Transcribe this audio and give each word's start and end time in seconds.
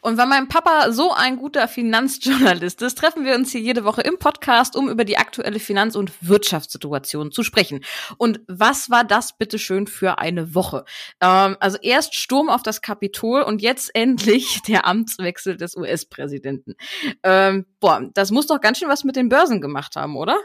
Und 0.00 0.18
weil 0.18 0.26
mein 0.26 0.48
Papa 0.48 0.92
so 0.92 1.12
ein 1.12 1.36
guter 1.36 1.68
Finanzjournalist 1.68 2.82
ist, 2.82 2.98
treffen 2.98 3.24
wir 3.24 3.34
uns 3.34 3.52
hier 3.52 3.60
jede 3.60 3.84
Woche 3.84 4.02
im 4.02 4.18
Podcast, 4.18 4.76
um 4.76 4.88
über 4.88 5.04
die 5.04 5.16
aktuelle 5.16 5.58
Finanz- 5.58 5.96
und 5.96 6.12
Wirtschaftssituation 6.20 7.32
zu 7.32 7.42
sprechen. 7.42 7.84
Und 8.18 8.40
was 8.48 8.90
war 8.90 9.04
das 9.04 9.36
bitte 9.36 9.58
schön 9.58 9.86
für 9.86 10.18
eine 10.18 10.54
Woche? 10.54 10.84
Ähm, 11.20 11.56
also 11.60 11.78
erst 11.80 12.14
Sturm 12.14 12.48
auf 12.48 12.62
das 12.62 12.82
Kapitol 12.82 13.42
und 13.42 13.62
jetzt 13.62 13.90
endlich 13.94 14.62
der 14.62 14.86
Amtswechsel 14.86 15.56
des 15.56 15.76
US-Präsidenten. 15.76 16.74
Ähm, 17.22 17.66
boah, 17.80 18.08
das 18.14 18.30
muss 18.30 18.46
doch 18.46 18.60
ganz 18.60 18.78
schön 18.78 18.88
was 18.88 19.04
mit 19.04 19.16
den 19.16 19.28
Börsen 19.28 19.60
gemacht 19.60 19.96
haben, 19.96 20.16
oder? 20.16 20.38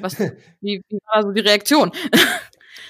Was, 0.00 0.18
wie, 0.60 0.82
wie 0.88 0.98
war 1.06 1.16
also 1.16 1.32
die 1.32 1.40
Reaktion? 1.40 1.92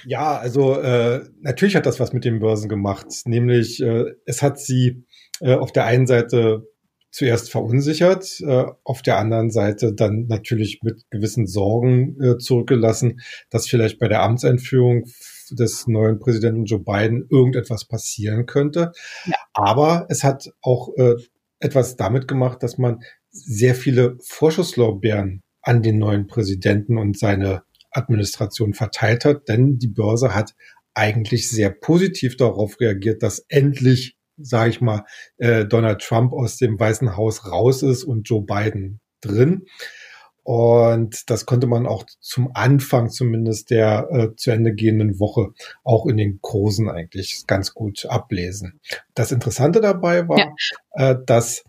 Ja, 0.06 0.36
also 0.36 0.78
äh, 0.80 1.24
natürlich 1.40 1.76
hat 1.76 1.86
das 1.86 2.00
was 2.00 2.12
mit 2.12 2.24
den 2.24 2.40
Börsen 2.40 2.68
gemacht. 2.68 3.06
Nämlich, 3.24 3.82
äh, 3.82 4.12
es 4.26 4.42
hat 4.42 4.58
sie 4.58 5.04
äh, 5.40 5.54
auf 5.54 5.72
der 5.72 5.86
einen 5.86 6.06
Seite 6.06 6.66
zuerst 7.10 7.50
verunsichert, 7.50 8.40
äh, 8.40 8.64
auf 8.82 9.00
der 9.00 9.18
anderen 9.18 9.50
Seite 9.50 9.94
dann 9.94 10.26
natürlich 10.26 10.80
mit 10.82 11.04
gewissen 11.10 11.46
Sorgen 11.46 12.20
äh, 12.20 12.38
zurückgelassen, 12.38 13.20
dass 13.50 13.68
vielleicht 13.68 14.00
bei 14.00 14.08
der 14.08 14.22
Amtseinführung 14.22 15.04
des 15.50 15.86
neuen 15.86 16.18
Präsidenten 16.18 16.64
Joe 16.64 16.80
Biden 16.80 17.28
irgendetwas 17.30 17.84
passieren 17.84 18.46
könnte. 18.46 18.90
Ja. 19.26 19.34
Aber 19.52 20.06
es 20.08 20.24
hat 20.24 20.50
auch 20.60 20.88
äh, 20.96 21.14
etwas 21.60 21.96
damit 21.96 22.26
gemacht, 22.26 22.62
dass 22.64 22.78
man 22.78 22.98
sehr 23.30 23.76
viele 23.76 24.16
Vorschusslorbeeren 24.20 25.42
an 25.62 25.82
den 25.82 25.98
neuen 25.98 26.26
Präsidenten 26.26 26.98
und 26.98 27.16
seine 27.16 27.62
Administration 27.92 28.74
verteilt 28.74 29.24
hat, 29.24 29.48
denn 29.48 29.78
die 29.78 29.88
Börse 29.88 30.34
hat 30.34 30.54
eigentlich 30.94 31.48
sehr 31.48 31.70
positiv 31.70 32.36
darauf 32.36 32.80
reagiert, 32.80 33.22
dass 33.22 33.44
endlich 33.48 34.16
sage 34.36 34.70
ich 34.70 34.80
mal, 34.80 35.04
äh, 35.38 35.64
Donald 35.64 36.00
Trump 36.00 36.32
aus 36.32 36.56
dem 36.56 36.78
Weißen 36.78 37.16
Haus 37.16 37.50
raus 37.50 37.82
ist 37.82 38.04
und 38.04 38.28
Joe 38.28 38.42
Biden 38.42 39.00
drin. 39.20 39.66
Und 40.44 41.30
das 41.30 41.46
konnte 41.46 41.66
man 41.66 41.86
auch 41.86 42.04
zum 42.20 42.50
Anfang 42.52 43.08
zumindest 43.08 43.70
der 43.70 44.08
äh, 44.10 44.36
zu 44.36 44.50
Ende 44.50 44.74
gehenden 44.74 45.18
Woche 45.18 45.54
auch 45.84 46.04
in 46.04 46.18
den 46.18 46.40
Kursen 46.42 46.90
eigentlich 46.90 47.44
ganz 47.46 47.72
gut 47.72 48.04
ablesen. 48.06 48.78
Das 49.14 49.32
Interessante 49.32 49.80
dabei 49.80 50.28
war, 50.28 50.38
ja. 50.38 50.52
äh, 50.92 51.16
dass 51.24 51.64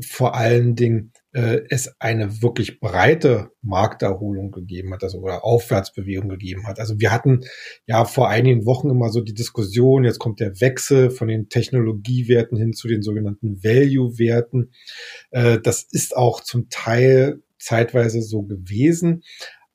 vor 0.00 0.36
allen 0.36 0.76
Dingen 0.76 1.12
äh, 1.34 1.62
es 1.68 1.94
eine 2.00 2.42
wirklich 2.42 2.80
breite 2.80 3.50
Markterholung 3.60 4.52
gegeben 4.52 4.94
hat, 4.94 5.02
also 5.02 5.18
oder 5.18 5.44
Aufwärtsbewegung 5.44 6.28
gegeben 6.28 6.66
hat. 6.66 6.78
Also 6.78 7.00
wir 7.00 7.12
hatten 7.12 7.40
ja 7.86 8.04
vor 8.04 8.28
einigen 8.28 8.64
Wochen 8.66 8.88
immer 8.88 9.10
so 9.10 9.20
die 9.20 9.34
Diskussion, 9.34 10.04
jetzt 10.04 10.20
kommt 10.20 10.40
der 10.40 10.60
Wechsel 10.60 11.10
von 11.10 11.28
den 11.28 11.48
Technologiewerten 11.48 12.56
hin 12.56 12.72
zu 12.72 12.88
den 12.88 13.02
sogenannten 13.02 13.62
Value-Werten. 13.62 14.70
Äh, 15.30 15.58
das 15.60 15.82
ist 15.90 16.16
auch 16.16 16.40
zum 16.40 16.68
Teil 16.70 17.42
zeitweise 17.58 18.22
so 18.22 18.42
gewesen, 18.42 19.22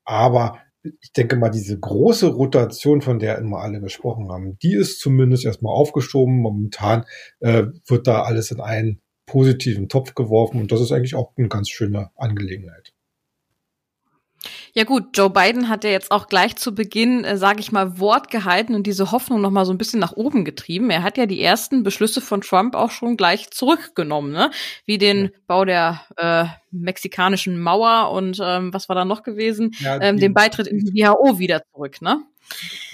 aber 0.05 0.59
ich 1.01 1.11
denke 1.11 1.35
mal, 1.35 1.49
diese 1.49 1.77
große 1.77 2.27
Rotation, 2.27 3.01
von 3.01 3.19
der 3.19 3.37
immer 3.37 3.57
alle 3.57 3.81
gesprochen 3.81 4.29
haben, 4.31 4.57
die 4.59 4.75
ist 4.75 5.01
zumindest 5.01 5.45
erstmal 5.45 5.73
aufgeschoben. 5.73 6.37
Momentan 6.37 7.03
äh, 7.41 7.65
wird 7.85 8.07
da 8.07 8.23
alles 8.23 8.51
in 8.51 8.61
einen 8.61 9.01
positiven 9.29 9.89
Topf 9.89 10.15
geworfen 10.15 10.59
und 10.59 10.71
das 10.71 10.81
ist 10.81 10.91
eigentlich 10.91 11.15
auch 11.15 11.31
eine 11.37 11.47
ganz 11.47 11.69
schöne 11.69 12.09
Angelegenheit. 12.15 12.93
Ja 14.73 14.83
gut, 14.83 15.17
Joe 15.17 15.29
Biden 15.29 15.67
hat 15.67 15.83
ja 15.83 15.89
jetzt 15.89 16.11
auch 16.11 16.27
gleich 16.27 16.55
zu 16.55 16.73
Beginn, 16.73 17.23
äh, 17.23 17.37
sage 17.37 17.59
ich 17.59 17.71
mal, 17.71 17.99
Wort 17.99 18.29
gehalten 18.31 18.75
und 18.75 18.87
diese 18.87 19.11
Hoffnung 19.11 19.41
noch 19.41 19.51
mal 19.51 19.65
so 19.65 19.73
ein 19.73 19.77
bisschen 19.77 19.99
nach 19.99 20.13
oben 20.13 20.45
getrieben. 20.45 20.89
Er 20.89 21.03
hat 21.03 21.17
ja 21.17 21.25
die 21.25 21.41
ersten 21.41 21.83
Beschlüsse 21.83 22.21
von 22.21 22.41
Trump 22.41 22.75
auch 22.75 22.91
schon 22.91 23.17
gleich 23.17 23.49
zurückgenommen, 23.51 24.31
ne? 24.31 24.51
Wie 24.85 24.97
den 24.97 25.25
ja. 25.25 25.29
Bau 25.47 25.65
der 25.65 26.01
äh, 26.17 26.45
mexikanischen 26.71 27.59
Mauer 27.59 28.11
und 28.11 28.39
ähm, 28.41 28.73
was 28.73 28.87
war 28.87 28.95
da 28.95 29.05
noch 29.05 29.23
gewesen? 29.23 29.71
Ja, 29.79 29.99
ähm, 30.01 30.17
den 30.17 30.33
Beitritt 30.33 30.67
in 30.67 30.79
die 30.79 30.93
WHO 30.93 31.39
wieder 31.39 31.61
zurück, 31.73 32.01
ne? 32.01 32.23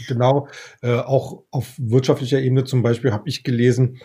Genau, 0.07 0.47
äh, 0.81 0.97
auch 0.97 1.43
auf 1.51 1.73
wirtschaftlicher 1.77 2.39
Ebene 2.39 2.65
zum 2.65 2.81
Beispiel 2.81 3.11
habe 3.11 3.29
ich 3.29 3.43
gelesen, 3.43 3.99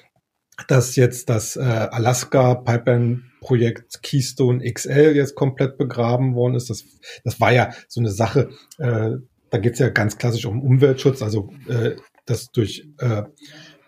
dass 0.69 0.97
jetzt 0.97 1.29
das 1.29 1.57
äh, 1.57 1.61
Alaska 1.61 2.55
Pipeline 2.55 3.23
Projekt 3.41 4.03
Keystone 4.03 4.63
XL 4.71 5.13
jetzt 5.15 5.35
komplett 5.35 5.79
begraben 5.79 6.35
worden 6.35 6.55
ist. 6.55 6.71
Das, 6.71 6.85
das 7.25 7.41
war 7.41 7.53
ja 7.53 7.71
so 7.89 8.01
eine 8.01 8.11
Sache, 8.11 8.51
äh, 8.79 9.13
da 9.51 9.59
geht 9.59 9.75
es 9.75 9.79
ja 9.79 9.89
ganz 9.89 10.19
klassisch 10.19 10.47
um 10.47 10.63
Umweltschutz, 10.63 11.23
also 11.23 11.51
äh, 11.69 11.97
dass 12.27 12.51
durch 12.53 12.87
äh, 12.99 13.23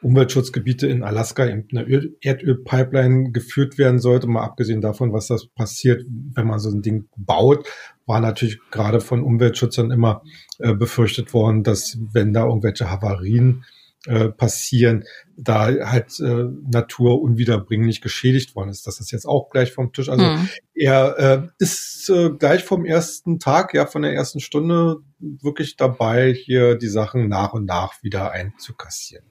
Umweltschutzgebiete 0.02 0.88
in 0.88 1.04
Alaska 1.04 1.46
eben 1.46 1.68
eine 1.70 1.86
Erdölpipeline 2.20 3.30
geführt 3.30 3.78
werden 3.78 4.00
sollte. 4.00 4.26
Mal 4.26 4.42
abgesehen 4.42 4.80
davon, 4.80 5.12
was 5.12 5.28
das 5.28 5.46
passiert, 5.46 6.04
wenn 6.34 6.46
man 6.46 6.58
so 6.58 6.70
ein 6.70 6.82
Ding 6.82 7.08
baut, 7.16 7.66
war 8.04 8.20
natürlich 8.20 8.58
gerade 8.72 9.00
von 9.00 9.22
Umweltschützern 9.22 9.92
immer 9.92 10.22
äh, 10.58 10.74
befürchtet 10.74 11.32
worden, 11.32 11.62
dass 11.62 11.98
wenn 12.12 12.32
da 12.32 12.46
irgendwelche 12.46 12.90
Havarien 12.90 13.64
äh, 14.06 14.30
passieren, 14.30 15.04
da 15.36 15.66
halt 15.66 16.18
äh, 16.20 16.48
Natur 16.70 17.22
unwiederbringlich 17.22 18.00
geschädigt 18.00 18.56
worden 18.56 18.70
ist. 18.70 18.86
Das 18.86 19.00
ist 19.00 19.12
jetzt 19.12 19.26
auch 19.26 19.50
gleich 19.50 19.72
vom 19.72 19.92
Tisch. 19.92 20.08
Also 20.08 20.24
mhm. 20.24 20.48
er 20.74 21.18
äh, 21.18 21.48
ist 21.58 22.08
äh, 22.10 22.30
gleich 22.30 22.64
vom 22.64 22.84
ersten 22.84 23.38
Tag, 23.38 23.74
ja, 23.74 23.86
von 23.86 24.02
der 24.02 24.12
ersten 24.12 24.40
Stunde 24.40 24.96
wirklich 25.18 25.76
dabei, 25.76 26.32
hier 26.32 26.76
die 26.76 26.88
Sachen 26.88 27.28
nach 27.28 27.52
und 27.52 27.64
nach 27.64 28.02
wieder 28.02 28.32
einzukassieren. 28.32 29.26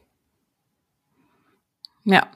Ja. 2.03 2.32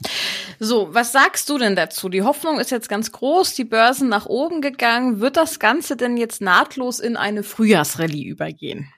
So, 0.59 0.94
was 0.94 1.12
sagst 1.12 1.50
du 1.50 1.57
denn 1.57 1.75
dazu? 1.75 2.09
Die 2.09 2.22
Hoffnung 2.22 2.59
ist 2.59 2.72
jetzt 2.72 2.88
ganz 2.88 3.12
groß, 3.12 3.56
die 3.56 3.66
Börsen 3.66 4.09
nach 4.09 4.25
oben 4.25 4.62
gegangen. 4.62 5.19
Wird 5.19 5.38
das 5.38 5.59
Ganze 5.59 5.97
denn 5.97 6.17
jetzt 6.17 6.41
nahtlos 6.41 7.00
in 7.00 7.17
eine 7.17 7.44
Frühjahrsrallye 7.44 8.25
übergehen? 8.25 8.91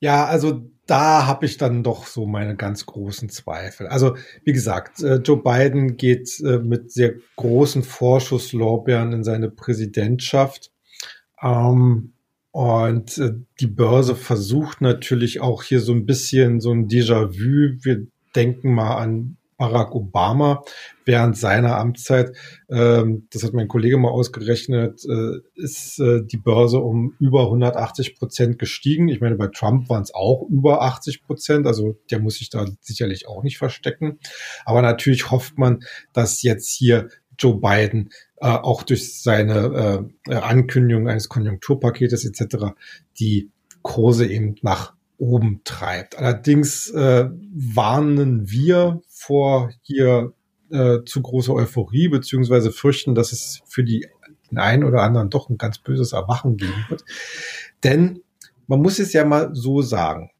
Ja, 0.00 0.24
also 0.24 0.70
da 0.86 1.26
habe 1.26 1.46
ich 1.46 1.56
dann 1.56 1.82
doch 1.82 2.06
so 2.06 2.26
meine 2.26 2.56
ganz 2.56 2.86
großen 2.86 3.28
Zweifel. 3.30 3.86
Also 3.86 4.16
wie 4.44 4.52
gesagt, 4.52 5.02
äh, 5.02 5.16
Joe 5.16 5.42
Biden 5.42 5.96
geht 5.96 6.40
äh, 6.40 6.58
mit 6.58 6.92
sehr 6.92 7.14
großen 7.36 7.82
Vorschusslorbeeren 7.82 9.12
in 9.12 9.24
seine 9.24 9.50
Präsidentschaft. 9.50 10.70
Ähm, 11.42 12.12
und 12.50 13.18
äh, 13.18 13.32
die 13.60 13.66
Börse 13.66 14.14
versucht 14.14 14.80
natürlich 14.80 15.40
auch 15.40 15.62
hier 15.62 15.80
so 15.80 15.92
ein 15.92 16.06
bisschen 16.06 16.60
so 16.60 16.70
ein 16.70 16.86
Déjà-vu. 16.86 17.82
Wir 17.82 18.06
denken 18.36 18.74
mal 18.74 18.96
an 18.96 19.36
Barack 19.64 19.94
Obama 19.94 20.62
während 21.06 21.36
seiner 21.36 21.78
Amtszeit, 21.78 22.32
ähm, 22.70 23.28
das 23.32 23.44
hat 23.44 23.54
mein 23.54 23.68
Kollege 23.68 23.96
mal 23.96 24.10
ausgerechnet, 24.10 25.00
äh, 25.08 25.40
ist 25.54 25.98
äh, 26.00 26.22
die 26.24 26.36
Börse 26.36 26.78
um 26.78 27.14
über 27.18 27.44
180 27.44 28.16
Prozent 28.16 28.58
gestiegen. 28.58 29.08
Ich 29.08 29.20
meine, 29.20 29.36
bei 29.36 29.48
Trump 29.48 29.88
waren 29.88 30.02
es 30.02 30.14
auch 30.14 30.46
über 30.50 30.82
80 30.82 31.22
Prozent, 31.22 31.66
also 31.66 31.98
der 32.10 32.20
muss 32.20 32.36
sich 32.36 32.50
da 32.50 32.66
sicherlich 32.80 33.26
auch 33.26 33.42
nicht 33.42 33.58
verstecken. 33.58 34.18
Aber 34.64 34.82
natürlich 34.82 35.30
hofft 35.30 35.58
man, 35.58 35.80
dass 36.12 36.42
jetzt 36.42 36.70
hier 36.70 37.08
Joe 37.38 37.58
Biden 37.58 38.10
äh, 38.36 38.48
auch 38.48 38.82
durch 38.82 39.22
seine 39.22 40.08
äh, 40.28 40.34
Ankündigung 40.34 41.08
eines 41.08 41.28
Konjunkturpaketes 41.28 42.24
etc. 42.24 42.74
die 43.18 43.50
Kurse 43.82 44.26
eben 44.26 44.56
nach 44.62 44.94
oben 45.24 45.62
treibt. 45.64 46.18
Allerdings 46.18 46.90
äh, 46.90 47.28
warnen 47.52 48.50
wir 48.50 49.00
vor 49.08 49.70
hier 49.82 50.34
äh, 50.70 50.98
zu 51.06 51.22
großer 51.22 51.54
Euphorie, 51.54 52.08
beziehungsweise 52.08 52.70
fürchten, 52.70 53.14
dass 53.14 53.32
es 53.32 53.62
für 53.66 53.84
die 53.84 54.06
den 54.50 54.58
einen 54.58 54.84
oder 54.84 55.02
anderen 55.02 55.30
doch 55.30 55.48
ein 55.48 55.58
ganz 55.58 55.78
böses 55.78 56.12
Erwachen 56.12 56.56
geben 56.56 56.84
wird. 56.88 57.04
Denn 57.82 58.20
man 58.66 58.80
muss 58.80 58.98
es 58.98 59.12
ja 59.12 59.24
mal 59.24 59.50
so 59.54 59.82
sagen. 59.82 60.30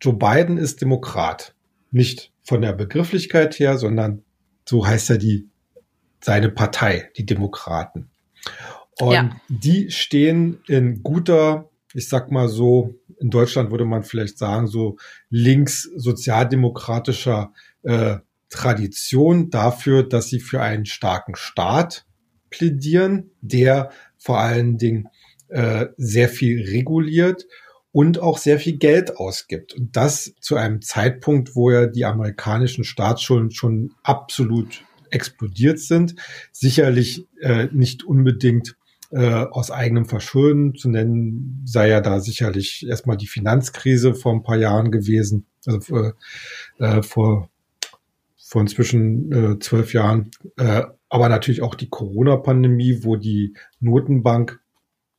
Joe 0.00 0.14
Biden 0.14 0.58
ist 0.58 0.80
Demokrat. 0.80 1.54
Nicht 1.90 2.32
von 2.42 2.60
der 2.60 2.72
Begrifflichkeit 2.72 3.58
her, 3.58 3.78
sondern 3.78 4.22
so 4.68 4.86
heißt 4.86 5.08
ja 5.10 5.16
die, 5.16 5.48
seine 6.20 6.50
Partei, 6.50 7.10
die 7.16 7.24
Demokraten. 7.24 8.10
Und 8.98 9.12
ja. 9.12 9.40
die 9.48 9.90
stehen 9.90 10.60
in 10.66 11.02
guter, 11.02 11.70
ich 11.94 12.08
sag 12.08 12.30
mal 12.30 12.48
so, 12.48 12.94
in 13.24 13.30
Deutschland 13.30 13.70
würde 13.70 13.86
man 13.86 14.02
vielleicht 14.02 14.36
sagen, 14.36 14.66
so 14.66 14.98
links 15.30 15.90
sozialdemokratischer 15.96 17.54
äh, 17.82 18.18
Tradition 18.50 19.48
dafür, 19.48 20.02
dass 20.02 20.28
sie 20.28 20.40
für 20.40 20.60
einen 20.60 20.84
starken 20.84 21.34
Staat 21.34 22.04
plädieren, 22.50 23.30
der 23.40 23.90
vor 24.18 24.40
allen 24.40 24.76
Dingen 24.76 25.08
äh, 25.48 25.86
sehr 25.96 26.28
viel 26.28 26.68
reguliert 26.68 27.46
und 27.92 28.18
auch 28.20 28.36
sehr 28.36 28.58
viel 28.58 28.76
Geld 28.76 29.16
ausgibt. 29.16 29.72
Und 29.72 29.96
das 29.96 30.34
zu 30.40 30.56
einem 30.56 30.82
Zeitpunkt, 30.82 31.56
wo 31.56 31.70
ja 31.70 31.86
die 31.86 32.04
amerikanischen 32.04 32.84
Staatsschulden 32.84 33.52
schon 33.52 33.94
absolut 34.02 34.84
explodiert 35.08 35.78
sind. 35.78 36.14
Sicherlich 36.52 37.26
äh, 37.40 37.68
nicht 37.72 38.04
unbedingt 38.04 38.76
äh, 39.14 39.46
aus 39.50 39.70
eigenem 39.70 40.06
Verschulden. 40.06 40.74
Zu 40.74 40.90
nennen 40.90 41.62
sei 41.64 41.88
ja 41.88 42.00
da 42.00 42.20
sicherlich 42.20 42.84
erstmal 42.86 43.16
die 43.16 43.28
Finanzkrise 43.28 44.14
vor 44.14 44.32
ein 44.32 44.42
paar 44.42 44.56
Jahren 44.56 44.90
gewesen, 44.90 45.46
also 45.66 45.96
äh, 45.96 46.12
äh 46.78 47.02
vor, 47.02 47.48
vor 48.36 48.60
inzwischen 48.60 49.32
äh, 49.32 49.58
zwölf 49.60 49.92
Jahren, 49.92 50.30
äh, 50.56 50.82
aber 51.08 51.28
natürlich 51.28 51.62
auch 51.62 51.76
die 51.76 51.88
Corona-Pandemie, 51.88 53.04
wo 53.04 53.14
die 53.14 53.54
Notenbank 53.78 54.60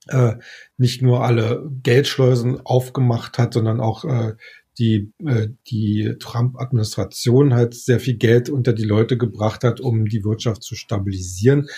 äh, 0.08 0.34
nicht 0.78 1.02
nur 1.02 1.24
alle 1.24 1.70
Geldschleusen 1.82 2.66
aufgemacht 2.66 3.38
hat, 3.38 3.54
sondern 3.54 3.80
auch 3.80 4.04
äh, 4.04 4.34
die, 4.78 5.14
äh, 5.26 5.48
die 5.68 6.16
Trump-Administration 6.20 7.54
halt 7.54 7.76
sehr 7.76 8.02
viel 8.02 8.16
Geld 8.16 8.50
unter 8.50 8.74
die 8.74 8.84
Leute 8.84 9.18
gebracht 9.18 9.64
hat, 9.64 9.80
um 9.80 10.06
die 10.08 10.26
Wirtschaft 10.26 10.64
zu 10.64 10.76
stabilisieren. 10.76 11.70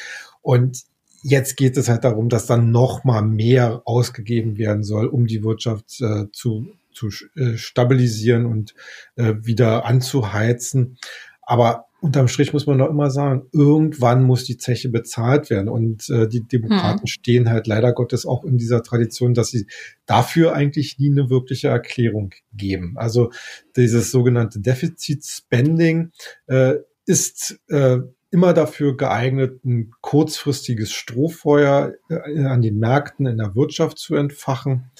Und 0.42 0.84
jetzt 1.27 1.57
geht 1.57 1.75
es 1.75 1.89
halt 1.89 2.06
darum, 2.06 2.29
dass 2.29 2.45
dann 2.45 2.71
noch 2.71 3.03
mal 3.03 3.21
mehr 3.21 3.81
ausgegeben 3.83 4.57
werden 4.57 4.83
soll, 4.83 5.07
um 5.07 5.27
die 5.27 5.44
Wirtschaft 5.44 6.00
äh, 6.00 6.31
zu, 6.31 6.68
zu 6.94 7.09
äh, 7.35 7.57
stabilisieren 7.57 8.45
und 8.45 8.74
äh, 9.18 9.33
wieder 9.41 9.85
anzuheizen. 9.85 10.97
Aber 11.41 11.88
unterm 12.00 12.29
Strich 12.29 12.53
muss 12.53 12.65
man 12.65 12.77
doch 12.77 12.89
immer 12.89 13.12
sagen, 13.12 13.47
irgendwann 13.51 14.24
muss 14.24 14.45
die 14.45 14.57
Zeche 14.57 14.88
bezahlt 14.88 15.50
werden. 15.50 15.68
Und 15.68 16.09
äh, 16.09 16.29
die 16.29 16.47
Demokraten 16.47 17.01
hm. 17.01 17.07
stehen 17.07 17.50
halt 17.50 17.68
leider 17.68 17.91
Gottes 17.91 18.25
auch 18.25 18.45
in 18.45 18.57
dieser 18.57 18.81
Tradition, 18.81 19.33
dass 19.33 19.50
sie 19.50 19.68
dafür 20.06 20.53
eigentlich 20.53 20.97
nie 20.97 21.12
eine 21.12 21.29
wirkliche 21.29 21.68
Erklärung 21.68 22.33
geben. 22.53 22.94
Also 22.95 23.31
dieses 23.75 24.12
sogenannte 24.12 24.62
Deficit 24.62 25.25
Spending 25.25 26.12
äh, 26.45 26.75
ist 27.06 27.59
äh, 27.68 28.00
immer 28.31 28.53
dafür 28.53 28.97
geeignet, 28.97 29.63
ein 29.65 29.91
kurzfristiges 30.01 30.91
Strohfeuer 30.91 31.94
äh, 32.09 32.44
an 32.45 32.62
den 32.62 32.79
Märkten 32.79 33.25
in 33.25 33.38
der 33.38 33.56
Wirtschaft 33.56 33.97
zu 33.97 34.15
entfachen. 34.15 34.91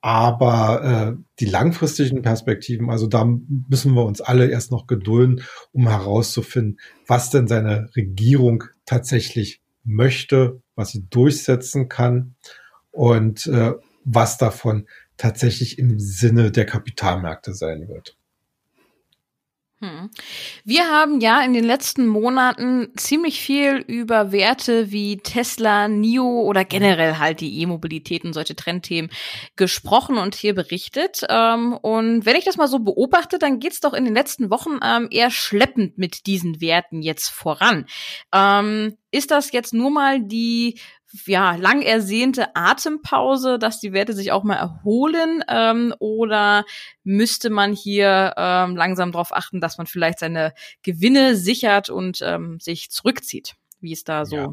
Aber 0.00 1.16
äh, 1.16 1.22
die 1.38 1.44
langfristigen 1.44 2.22
Perspektiven, 2.22 2.90
also 2.90 3.06
da 3.06 3.24
müssen 3.24 3.94
wir 3.94 4.04
uns 4.04 4.20
alle 4.20 4.50
erst 4.50 4.72
noch 4.72 4.88
gedulden, 4.88 5.42
um 5.72 5.88
herauszufinden, 5.88 6.80
was 7.06 7.30
denn 7.30 7.46
seine 7.46 7.88
Regierung 7.94 8.64
tatsächlich 8.84 9.62
möchte, 9.84 10.60
was 10.74 10.90
sie 10.90 11.06
durchsetzen 11.08 11.88
kann 11.88 12.34
und 12.90 13.46
äh, 13.46 13.72
was 14.04 14.38
davon 14.38 14.88
tatsächlich 15.16 15.78
im 15.78 16.00
Sinne 16.00 16.50
der 16.50 16.66
Kapitalmärkte 16.66 17.54
sein 17.54 17.88
wird. 17.88 18.16
Hm. 19.82 20.10
Wir 20.64 20.88
haben 20.88 21.20
ja 21.20 21.42
in 21.42 21.54
den 21.54 21.64
letzten 21.64 22.06
Monaten 22.06 22.92
ziemlich 22.96 23.40
viel 23.40 23.78
über 23.78 24.30
Werte 24.30 24.92
wie 24.92 25.16
Tesla, 25.16 25.88
NIO 25.88 26.42
oder 26.42 26.64
generell 26.64 27.18
halt 27.18 27.40
die 27.40 27.60
E-Mobilität 27.60 28.24
und 28.24 28.32
solche 28.32 28.54
Trendthemen 28.54 29.10
gesprochen 29.56 30.18
und 30.18 30.36
hier 30.36 30.54
berichtet. 30.54 31.22
Ähm, 31.28 31.72
und 31.72 32.24
wenn 32.24 32.36
ich 32.36 32.44
das 32.44 32.56
mal 32.56 32.68
so 32.68 32.78
beobachte, 32.78 33.40
dann 33.40 33.58
geht's 33.58 33.80
doch 33.80 33.92
in 33.92 34.04
den 34.04 34.14
letzten 34.14 34.50
Wochen 34.50 34.78
ähm, 34.84 35.08
eher 35.10 35.32
schleppend 35.32 35.98
mit 35.98 36.26
diesen 36.26 36.60
Werten 36.60 37.02
jetzt 37.02 37.30
voran. 37.30 37.86
Ähm, 38.32 38.96
ist 39.10 39.32
das 39.32 39.50
jetzt 39.50 39.74
nur 39.74 39.90
mal 39.90 40.22
die 40.22 40.78
ja, 41.26 41.56
lang 41.56 41.82
ersehnte 41.82 42.54
Atempause, 42.56 43.58
dass 43.58 43.80
die 43.80 43.92
Werte 43.92 44.14
sich 44.14 44.32
auch 44.32 44.44
mal 44.44 44.56
erholen? 44.56 45.44
Ähm, 45.48 45.94
oder 45.98 46.64
müsste 47.04 47.50
man 47.50 47.72
hier 47.72 48.34
ähm, 48.36 48.76
langsam 48.76 49.12
darauf 49.12 49.34
achten, 49.34 49.60
dass 49.60 49.78
man 49.78 49.86
vielleicht 49.86 50.18
seine 50.18 50.54
Gewinne 50.82 51.36
sichert 51.36 51.90
und 51.90 52.20
ähm, 52.22 52.58
sich 52.60 52.90
zurückzieht? 52.90 53.54
Wie 53.80 53.92
ist 53.92 54.08
da 54.08 54.24
so 54.24 54.36
ja. 54.36 54.52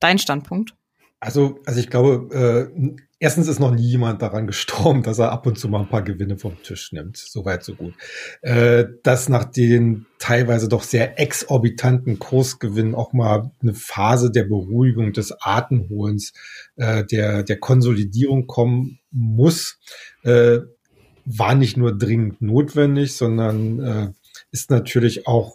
dein 0.00 0.18
Standpunkt? 0.18 0.74
Also, 1.20 1.60
also 1.66 1.78
ich 1.78 1.88
glaube, 1.88 2.72
äh, 2.74 2.96
erstens 3.22 3.46
ist 3.46 3.60
noch 3.60 3.70
nie 3.70 3.86
jemand 3.86 4.20
daran 4.20 4.48
gestorben, 4.48 5.04
dass 5.04 5.20
er 5.20 5.30
ab 5.30 5.46
und 5.46 5.56
zu 5.56 5.68
mal 5.68 5.80
ein 5.80 5.88
paar 5.88 6.02
Gewinne 6.02 6.36
vom 6.36 6.60
Tisch 6.64 6.90
nimmt. 6.90 7.16
Soweit, 7.16 7.62
so 7.62 7.74
gut. 7.74 7.94
Äh, 8.42 8.86
dass 9.04 9.28
nach 9.28 9.44
den 9.44 10.06
teilweise 10.18 10.68
doch 10.68 10.82
sehr 10.82 11.20
exorbitanten 11.20 12.18
Kursgewinnen 12.18 12.96
auch 12.96 13.12
mal 13.12 13.52
eine 13.62 13.74
Phase 13.74 14.32
der 14.32 14.42
Beruhigung, 14.42 15.12
des 15.12 15.32
Atemholens, 15.40 16.32
äh, 16.74 17.04
der, 17.04 17.44
der 17.44 17.60
Konsolidierung 17.60 18.48
kommen 18.48 18.98
muss, 19.12 19.78
äh, 20.24 20.58
war 21.24 21.54
nicht 21.54 21.76
nur 21.76 21.96
dringend 21.96 22.42
notwendig, 22.42 23.14
sondern 23.14 23.78
äh, 23.78 24.08
ist 24.50 24.70
natürlich 24.70 25.28
auch 25.28 25.54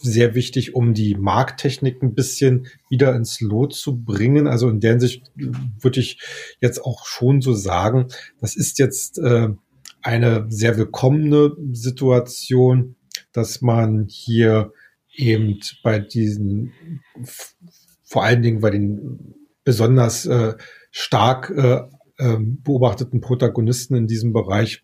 sehr 0.00 0.34
wichtig, 0.34 0.74
um 0.74 0.94
die 0.94 1.14
Markttechnik 1.14 2.02
ein 2.02 2.14
bisschen 2.14 2.66
wieder 2.90 3.14
ins 3.14 3.40
Lot 3.40 3.74
zu 3.74 4.02
bringen. 4.02 4.46
Also 4.46 4.68
in 4.68 4.80
der 4.80 4.92
Hinsicht 4.92 5.30
würde 5.36 6.00
ich 6.00 6.20
jetzt 6.60 6.84
auch 6.84 7.06
schon 7.06 7.40
so 7.40 7.54
sagen, 7.54 8.06
das 8.40 8.56
ist 8.56 8.78
jetzt 8.78 9.18
äh, 9.18 9.48
eine 10.02 10.46
sehr 10.48 10.76
willkommene 10.76 11.52
Situation, 11.72 12.96
dass 13.32 13.60
man 13.60 14.06
hier 14.08 14.72
eben 15.12 15.60
bei 15.82 15.98
diesen, 15.98 16.72
vor 18.04 18.24
allen 18.24 18.42
Dingen 18.42 18.60
bei 18.60 18.70
den 18.70 19.34
besonders 19.64 20.26
äh, 20.26 20.54
stark 20.90 21.50
äh, 21.50 21.82
äh, 22.18 22.36
beobachteten 22.38 23.20
Protagonisten 23.20 23.96
in 23.96 24.06
diesem 24.06 24.32
Bereich 24.32 24.82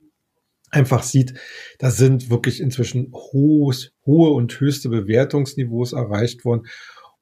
einfach 0.70 1.02
sieht, 1.02 1.34
da 1.78 1.90
sind 1.90 2.30
wirklich 2.30 2.60
inzwischen 2.60 3.12
hohes, 3.12 3.92
hohe 4.06 4.30
und 4.30 4.58
höchste 4.60 4.88
Bewertungsniveaus 4.88 5.92
erreicht 5.92 6.44
worden. 6.44 6.66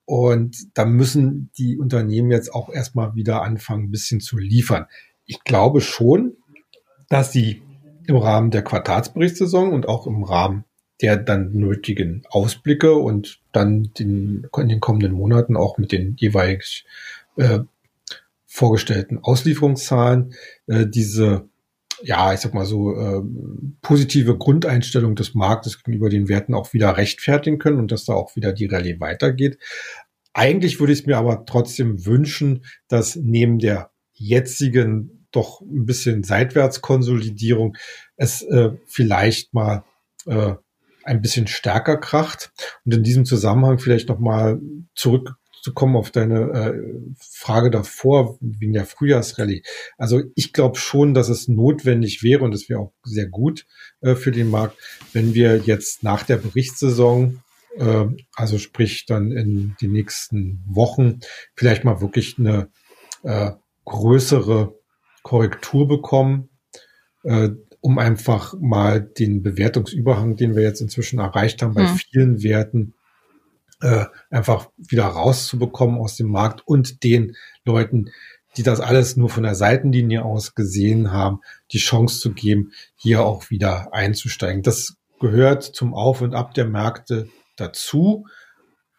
Und 0.04 0.56
da 0.74 0.84
müssen 0.84 1.50
die 1.58 1.78
Unternehmen 1.78 2.30
jetzt 2.30 2.54
auch 2.54 2.70
erstmal 2.70 3.14
wieder 3.14 3.42
anfangen, 3.42 3.84
ein 3.84 3.90
bisschen 3.90 4.20
zu 4.20 4.38
liefern. 4.38 4.86
Ich 5.26 5.44
glaube 5.44 5.80
schon, 5.80 6.36
dass 7.08 7.32
sie 7.32 7.62
im 8.06 8.16
Rahmen 8.16 8.50
der 8.50 8.62
Quartalsberichtssaison 8.62 9.72
und 9.72 9.86
auch 9.86 10.06
im 10.06 10.24
Rahmen 10.24 10.64
der 11.00 11.16
dann 11.16 11.52
nötigen 11.52 12.22
Ausblicke 12.28 12.94
und 12.94 13.40
dann 13.52 13.90
den, 13.98 14.48
in 14.56 14.68
den 14.68 14.80
kommenden 14.80 15.12
Monaten 15.12 15.56
auch 15.56 15.78
mit 15.78 15.92
den 15.92 16.16
jeweils 16.18 16.84
äh, 17.36 17.60
vorgestellten 18.46 19.18
Auslieferungszahlen 19.22 20.34
äh, 20.66 20.86
diese 20.86 21.48
ja, 22.02 22.32
ich 22.32 22.40
sag 22.40 22.54
mal 22.54 22.66
so, 22.66 22.94
äh, 22.94 23.22
positive 23.82 24.36
Grundeinstellung 24.36 25.14
des 25.14 25.34
Marktes 25.34 25.82
gegenüber 25.82 26.08
den 26.08 26.28
Werten 26.28 26.54
auch 26.54 26.72
wieder 26.72 26.96
rechtfertigen 26.96 27.58
können 27.58 27.78
und 27.78 27.92
dass 27.92 28.04
da 28.04 28.14
auch 28.14 28.36
wieder 28.36 28.52
die 28.52 28.66
Rallye 28.66 29.00
weitergeht. 29.00 29.58
Eigentlich 30.32 30.78
würde 30.78 30.92
ich 30.92 31.00
es 31.00 31.06
mir 31.06 31.18
aber 31.18 31.44
trotzdem 31.46 32.06
wünschen, 32.06 32.64
dass 32.88 33.16
neben 33.16 33.58
der 33.58 33.90
jetzigen 34.12 35.26
doch 35.30 35.60
ein 35.60 35.84
bisschen 35.84 36.22
Seitwärtskonsolidierung 36.22 37.76
es 38.16 38.42
äh, 38.42 38.70
vielleicht 38.86 39.52
mal 39.52 39.84
äh, 40.26 40.54
ein 41.04 41.22
bisschen 41.22 41.46
stärker 41.46 41.96
kracht 41.96 42.52
und 42.84 42.94
in 42.94 43.02
diesem 43.02 43.24
Zusammenhang 43.24 43.78
vielleicht 43.78 44.08
noch 44.08 44.18
mal 44.18 44.60
zurück 44.94 45.36
zu 45.68 45.74
kommen 45.74 45.96
auf 45.96 46.10
deine 46.10 46.40
äh, 46.52 47.14
Frage 47.20 47.70
davor, 47.70 48.38
wegen 48.40 48.72
der 48.72 48.86
Frühjahrsrallye. 48.86 49.62
Also 49.98 50.22
ich 50.34 50.54
glaube 50.54 50.78
schon, 50.78 51.12
dass 51.12 51.28
es 51.28 51.46
notwendig 51.46 52.22
wäre 52.22 52.42
und 52.42 52.54
es 52.54 52.70
wäre 52.70 52.80
auch 52.80 52.92
sehr 53.02 53.26
gut 53.26 53.66
äh, 54.00 54.14
für 54.14 54.32
den 54.32 54.48
Markt, 54.48 54.78
wenn 55.12 55.34
wir 55.34 55.58
jetzt 55.58 56.02
nach 56.02 56.22
der 56.22 56.38
Berichtssaison, 56.38 57.42
äh, 57.76 58.06
also 58.34 58.56
sprich 58.56 59.04
dann 59.04 59.30
in 59.30 59.76
den 59.82 59.92
nächsten 59.92 60.64
Wochen, 60.66 61.20
vielleicht 61.54 61.84
mal 61.84 62.00
wirklich 62.00 62.38
eine 62.38 62.70
äh, 63.24 63.50
größere 63.84 64.74
Korrektur 65.22 65.86
bekommen, 65.86 66.48
äh, 67.24 67.50
um 67.80 67.98
einfach 67.98 68.54
mal 68.58 69.02
den 69.02 69.42
Bewertungsüberhang, 69.42 70.36
den 70.36 70.56
wir 70.56 70.62
jetzt 70.62 70.80
inzwischen 70.80 71.18
erreicht 71.18 71.60
haben, 71.60 71.74
bei 71.74 71.86
hm. 71.86 71.96
vielen 71.96 72.42
Werten 72.42 72.94
äh, 73.80 74.06
einfach 74.30 74.70
wieder 74.76 75.04
rauszubekommen 75.04 75.98
aus 75.98 76.16
dem 76.16 76.28
Markt 76.28 76.66
und 76.66 77.04
den 77.04 77.36
Leuten, 77.64 78.10
die 78.56 78.62
das 78.62 78.80
alles 78.80 79.16
nur 79.16 79.28
von 79.28 79.44
der 79.44 79.54
Seitenlinie 79.54 80.24
aus 80.24 80.54
gesehen 80.54 81.12
haben, 81.12 81.40
die 81.72 81.78
Chance 81.78 82.20
zu 82.20 82.32
geben, 82.32 82.72
hier 82.96 83.24
auch 83.24 83.50
wieder 83.50 83.92
einzusteigen. 83.92 84.62
Das 84.62 84.96
gehört 85.20 85.62
zum 85.62 85.94
Auf 85.94 86.20
und 86.20 86.34
Ab 86.34 86.54
der 86.54 86.66
Märkte 86.66 87.28
dazu 87.56 88.26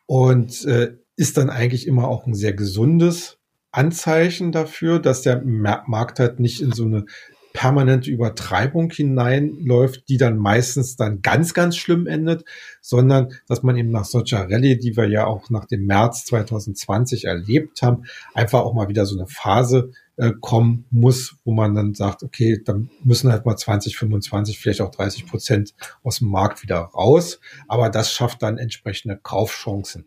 und 0.05 0.65
äh, 0.65 0.95
ist 1.15 1.37
dann 1.37 1.49
eigentlich 1.49 1.87
immer 1.87 2.07
auch 2.07 2.25
ein 2.25 2.33
sehr 2.33 2.53
gesundes 2.53 3.37
Anzeichen 3.71 4.51
dafür, 4.51 4.99
dass 4.99 5.21
der 5.21 5.43
Markt 5.43 6.19
halt 6.19 6.39
nicht 6.39 6.61
in 6.61 6.71
so 6.71 6.85
eine 6.85 7.05
permanente 7.53 8.09
Übertreibung 8.09 8.91
hineinläuft, 8.91 10.07
die 10.09 10.17
dann 10.17 10.37
meistens 10.37 10.95
dann 10.95 11.21
ganz, 11.21 11.53
ganz 11.53 11.77
schlimm 11.77 12.07
endet, 12.07 12.45
sondern 12.81 13.33
dass 13.47 13.63
man 13.63 13.77
eben 13.77 13.91
nach 13.91 14.05
solcher 14.05 14.49
Rallye, 14.49 14.77
die 14.77 14.95
wir 14.95 15.07
ja 15.07 15.25
auch 15.25 15.49
nach 15.49 15.65
dem 15.65 15.85
März 15.85 16.25
2020 16.25 17.25
erlebt 17.25 17.81
haben, 17.81 18.03
einfach 18.33 18.61
auch 18.61 18.73
mal 18.73 18.89
wieder 18.89 19.05
so 19.05 19.17
eine 19.17 19.27
Phase 19.27 19.91
äh, 20.17 20.33
kommen 20.41 20.85
muss, 20.91 21.37
wo 21.43 21.53
man 21.53 21.73
dann 21.73 21.93
sagt, 21.93 22.23
okay, 22.23 22.61
dann 22.63 22.89
müssen 23.03 23.31
halt 23.31 23.45
mal 23.45 23.55
20, 23.55 23.97
25, 23.97 24.59
vielleicht 24.59 24.81
auch 24.81 24.91
30 24.91 25.25
Prozent 25.25 25.73
aus 26.03 26.19
dem 26.19 26.29
Markt 26.29 26.61
wieder 26.61 26.77
raus. 26.77 27.39
Aber 27.67 27.89
das 27.89 28.11
schafft 28.11 28.41
dann 28.41 28.57
entsprechende 28.57 29.17
Kaufchancen. 29.17 30.05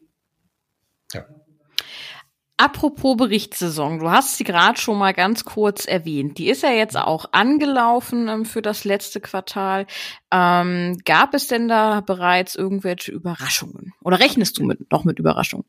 Apropos 2.63 3.17
Berichtssaison, 3.17 3.99
du 3.99 4.09
hast 4.09 4.37
sie 4.37 4.45
gerade 4.45 4.79
schon 4.79 4.97
mal 4.97 5.13
ganz 5.13 5.45
kurz 5.45 5.85
erwähnt. 5.85 6.39
Die 6.39 6.49
ist 6.49 6.63
ja 6.63 6.71
jetzt 6.71 6.97
auch 6.97 7.25
angelaufen 7.33 8.29
ähm, 8.29 8.45
für 8.45 8.63
das 8.63 8.85
letzte 8.85 9.21
Quartal. 9.21 9.89
Ähm, 10.31 10.97
gab 11.05 11.35
es 11.35 11.49
denn 11.49 11.67
da 11.67 12.03
bereits 12.03 12.55
irgendwelche 12.55 13.11
Überraschungen? 13.11 13.95
Oder 14.05 14.21
rechnest 14.21 14.59
du 14.59 14.63
mit, 14.63 14.93
noch 14.93 15.03
mit 15.03 15.19
Überraschungen? 15.19 15.67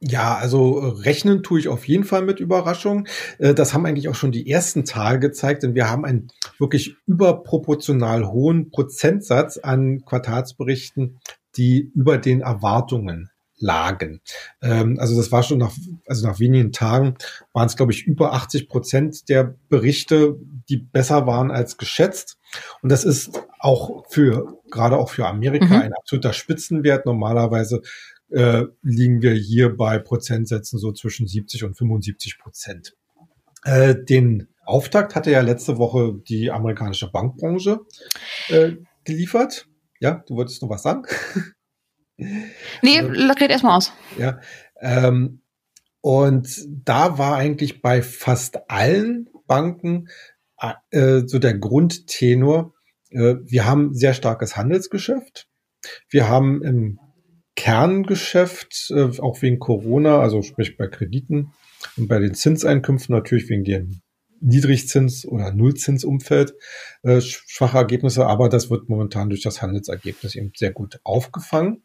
Ja, 0.00 0.34
also 0.34 0.78
äh, 0.78 1.02
rechnen 1.02 1.42
tue 1.42 1.60
ich 1.60 1.68
auf 1.68 1.86
jeden 1.86 2.04
Fall 2.04 2.22
mit 2.22 2.40
Überraschungen. 2.40 3.06
Äh, 3.36 3.52
das 3.52 3.74
haben 3.74 3.84
eigentlich 3.84 4.08
auch 4.08 4.14
schon 4.14 4.32
die 4.32 4.50
ersten 4.50 4.86
Tage 4.86 5.20
gezeigt, 5.28 5.62
denn 5.62 5.74
wir 5.74 5.90
haben 5.90 6.06
einen 6.06 6.28
wirklich 6.58 6.96
überproportional 7.04 8.26
hohen 8.28 8.70
Prozentsatz 8.70 9.58
an 9.58 10.06
Quartalsberichten, 10.06 11.20
die 11.58 11.92
über 11.94 12.16
den 12.16 12.40
Erwartungen 12.40 13.28
lagen. 13.60 14.20
Ähm, 14.62 14.98
also 14.98 15.16
das 15.16 15.30
war 15.30 15.42
schon 15.42 15.58
nach, 15.58 15.72
also 16.06 16.26
nach 16.26 16.40
wenigen 16.40 16.72
Tagen 16.72 17.14
waren 17.52 17.66
es, 17.66 17.76
glaube 17.76 17.92
ich, 17.92 18.06
über 18.06 18.32
80 18.32 18.68
Prozent 18.68 19.28
der 19.28 19.54
Berichte, 19.68 20.36
die 20.68 20.78
besser 20.78 21.26
waren 21.26 21.50
als 21.50 21.76
geschätzt. 21.76 22.38
Und 22.82 22.90
das 22.90 23.04
ist 23.04 23.30
auch 23.58 24.04
für, 24.10 24.58
gerade 24.70 24.96
auch 24.96 25.10
für 25.10 25.26
Amerika 25.26 25.66
mhm. 25.66 25.82
ein 25.82 25.92
absoluter 25.92 26.32
Spitzenwert. 26.32 27.06
Normalerweise 27.06 27.82
äh, 28.30 28.64
liegen 28.82 29.22
wir 29.22 29.32
hier 29.32 29.76
bei 29.76 29.98
Prozentsätzen 29.98 30.78
so 30.78 30.92
zwischen 30.92 31.26
70 31.26 31.64
und 31.64 31.76
75 31.76 32.38
Prozent. 32.38 32.96
Äh, 33.64 33.94
den 33.94 34.48
Auftakt 34.64 35.14
hatte 35.14 35.30
ja 35.30 35.40
letzte 35.40 35.78
Woche 35.78 36.20
die 36.28 36.50
amerikanische 36.50 37.10
Bankbranche 37.10 37.80
äh, 38.48 38.72
geliefert. 39.04 39.66
Ja, 39.98 40.24
du 40.26 40.36
wolltest 40.36 40.62
noch 40.62 40.70
was 40.70 40.82
sagen? 40.82 41.02
Nee, 42.82 43.00
red 43.00 43.50
erstmal 43.50 43.76
aus. 43.76 43.92
Ja. 44.18 44.40
Ähm, 44.80 45.42
und 46.00 46.66
da 46.84 47.18
war 47.18 47.36
eigentlich 47.36 47.82
bei 47.82 48.02
fast 48.02 48.70
allen 48.70 49.28
Banken 49.46 50.08
äh, 50.90 51.22
so 51.26 51.38
der 51.38 51.58
Grundtenor, 51.58 52.74
äh, 53.10 53.36
wir 53.44 53.66
haben 53.66 53.94
sehr 53.94 54.14
starkes 54.14 54.56
Handelsgeschäft. 54.56 55.48
Wir 56.08 56.28
haben 56.28 56.62
im 56.62 57.00
Kerngeschäft, 57.56 58.90
äh, 58.90 59.20
auch 59.20 59.42
wegen 59.42 59.58
Corona, 59.58 60.20
also 60.20 60.42
sprich 60.42 60.76
bei 60.76 60.86
Krediten 60.86 61.52
und 61.96 62.08
bei 62.08 62.18
den 62.18 62.34
Zinseinkünften 62.34 63.14
natürlich 63.14 63.48
wegen 63.48 63.64
dem 63.64 64.00
Niedrigzins- 64.40 65.26
oder 65.26 65.52
Nullzinsumfeld 65.52 66.54
äh, 67.02 67.20
schwache 67.20 67.76
Ergebnisse, 67.76 68.26
aber 68.26 68.48
das 68.48 68.70
wird 68.70 68.88
momentan 68.88 69.28
durch 69.28 69.42
das 69.42 69.60
Handelsergebnis 69.60 70.34
eben 70.34 70.52
sehr 70.56 70.72
gut 70.72 70.98
aufgefangen. 71.04 71.82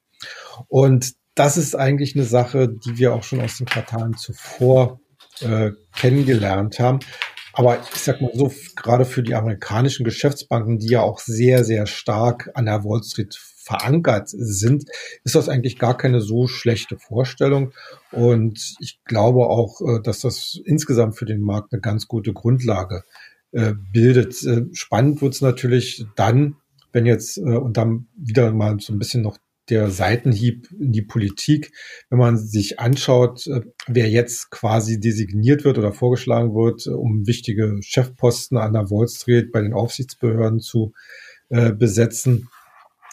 Und 0.68 1.14
das 1.36 1.58
ist 1.58 1.76
eigentlich 1.76 2.16
eine 2.16 2.26
Sache, 2.26 2.70
die 2.70 2.98
wir 2.98 3.14
auch 3.14 3.24
schon 3.24 3.42
aus 3.42 3.58
den 3.58 3.68
Quartalen 3.68 4.16
zuvor 4.16 5.00
äh, 5.42 5.72
kennengelernt 5.96 6.80
haben. 6.80 7.00
Aber 7.58 7.80
ich 7.80 8.02
sag 8.02 8.22
mal 8.22 8.32
so, 8.34 8.52
gerade 8.76 9.06
für 9.06 9.24
die 9.24 9.34
amerikanischen 9.34 10.04
Geschäftsbanken, 10.04 10.78
die 10.78 10.90
ja 10.90 11.02
auch 11.02 11.20
sehr, 11.20 11.64
sehr 11.64 11.88
stark 11.88 12.52
an 12.54 12.66
der 12.66 12.84
Wall 12.84 13.02
Street 13.04 13.34
verankert 13.66 14.30
sind, 14.30 14.86
ist 15.24 15.36
das 15.36 15.50
eigentlich 15.50 15.80
gar 15.80 15.98
keine 15.98 16.22
so 16.22 16.48
schlechte 16.48 16.98
Vorstellung. 16.98 17.72
Und 18.12 18.76
ich 18.80 19.00
glaube 19.06 19.48
auch, 19.48 19.82
äh, 19.82 20.02
dass 20.02 20.20
das 20.20 20.60
insgesamt 20.66 21.18
für 21.18 21.26
den 21.26 21.42
Markt 21.42 21.74
eine 21.74 21.82
ganz 21.82 22.08
gute 22.08 22.34
Grundlage 22.34 23.04
äh, 23.52 23.74
bildet. 23.74 24.44
Äh, 24.44 24.66
spannend 24.74 25.22
wird 25.22 25.34
es 25.34 25.42
natürlich 25.42 26.06
dann, 26.16 26.58
wenn 26.92 27.06
jetzt, 27.06 27.38
und 27.38 27.76
dann 27.76 28.08
wieder 28.16 28.54
mal 28.54 28.80
so 28.80 28.94
ein 28.94 29.00
bisschen 29.00 29.22
noch 29.22 29.38
der 29.70 29.90
Seitenhieb 29.90 30.70
in 30.72 30.92
die 30.92 31.02
Politik, 31.02 31.72
wenn 32.10 32.20
man 32.20 32.38
sich 32.38 32.80
anschaut, 32.80 33.48
wer 33.88 34.10
jetzt 34.10 34.52
quasi 34.52 35.00
designiert 35.00 35.64
wird 35.64 35.78
oder 35.78 35.92
vorgeschlagen 35.92 36.54
wird, 36.54 36.88
um 36.88 37.26
wichtige 37.26 37.78
Chefposten 37.82 38.58
an 38.58 38.74
der 38.74 38.90
Wall 38.92 39.08
Street 39.08 39.52
bei 39.52 39.62
den 39.62 39.74
Aufsichtsbehörden 39.74 40.60
zu 40.60 40.94
äh, 41.50 41.72
besetzen, 41.72 42.50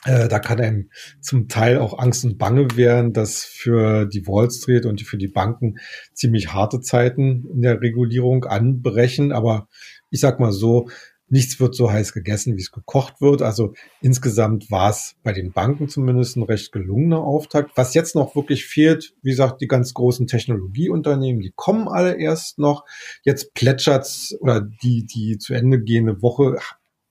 äh, 0.04 0.28
da 0.28 0.40
kann 0.40 0.60
einem 0.60 0.90
zum 1.20 1.48
Teil 1.48 1.78
auch 1.78 1.98
Angst 1.98 2.24
und 2.24 2.38
Bange 2.38 2.76
werden, 2.76 3.12
dass 3.12 3.44
für 3.44 4.06
die 4.06 4.26
Wall 4.26 4.50
Street 4.50 4.84
und 4.84 5.00
für 5.02 5.16
die 5.16 5.28
Banken 5.28 5.76
ziemlich 6.12 6.52
harte 6.52 6.80
Zeiten 6.80 7.46
in 7.52 7.62
der 7.62 7.80
Regulierung 7.80 8.44
anbrechen. 8.44 9.32
Aber 9.32 9.68
ich 10.10 10.20
sag 10.20 10.40
mal 10.40 10.52
so, 10.52 10.88
nichts 11.32 11.58
wird 11.58 11.74
so 11.74 11.90
heiß 11.90 12.12
gegessen, 12.12 12.56
wie 12.56 12.60
es 12.60 12.70
gekocht 12.70 13.22
wird. 13.22 13.40
Also 13.40 13.72
insgesamt 14.02 14.70
war 14.70 14.90
es 14.90 15.16
bei 15.22 15.32
den 15.32 15.52
Banken 15.52 15.88
zumindest 15.88 16.36
ein 16.36 16.42
recht 16.42 16.72
gelungener 16.72 17.20
Auftakt. 17.20 17.72
Was 17.74 17.94
jetzt 17.94 18.14
noch 18.14 18.36
wirklich 18.36 18.66
fehlt, 18.66 19.14
wie 19.22 19.30
gesagt, 19.30 19.62
die 19.62 19.66
ganz 19.66 19.94
großen 19.94 20.26
Technologieunternehmen, 20.26 21.40
die 21.40 21.52
kommen 21.56 21.88
alle 21.88 22.20
erst 22.20 22.58
noch. 22.58 22.84
Jetzt 23.24 23.54
plätschert's 23.54 24.36
oder 24.40 24.60
die, 24.60 25.06
die 25.06 25.38
zu 25.38 25.54
Ende 25.54 25.82
gehende 25.82 26.20
Woche 26.20 26.58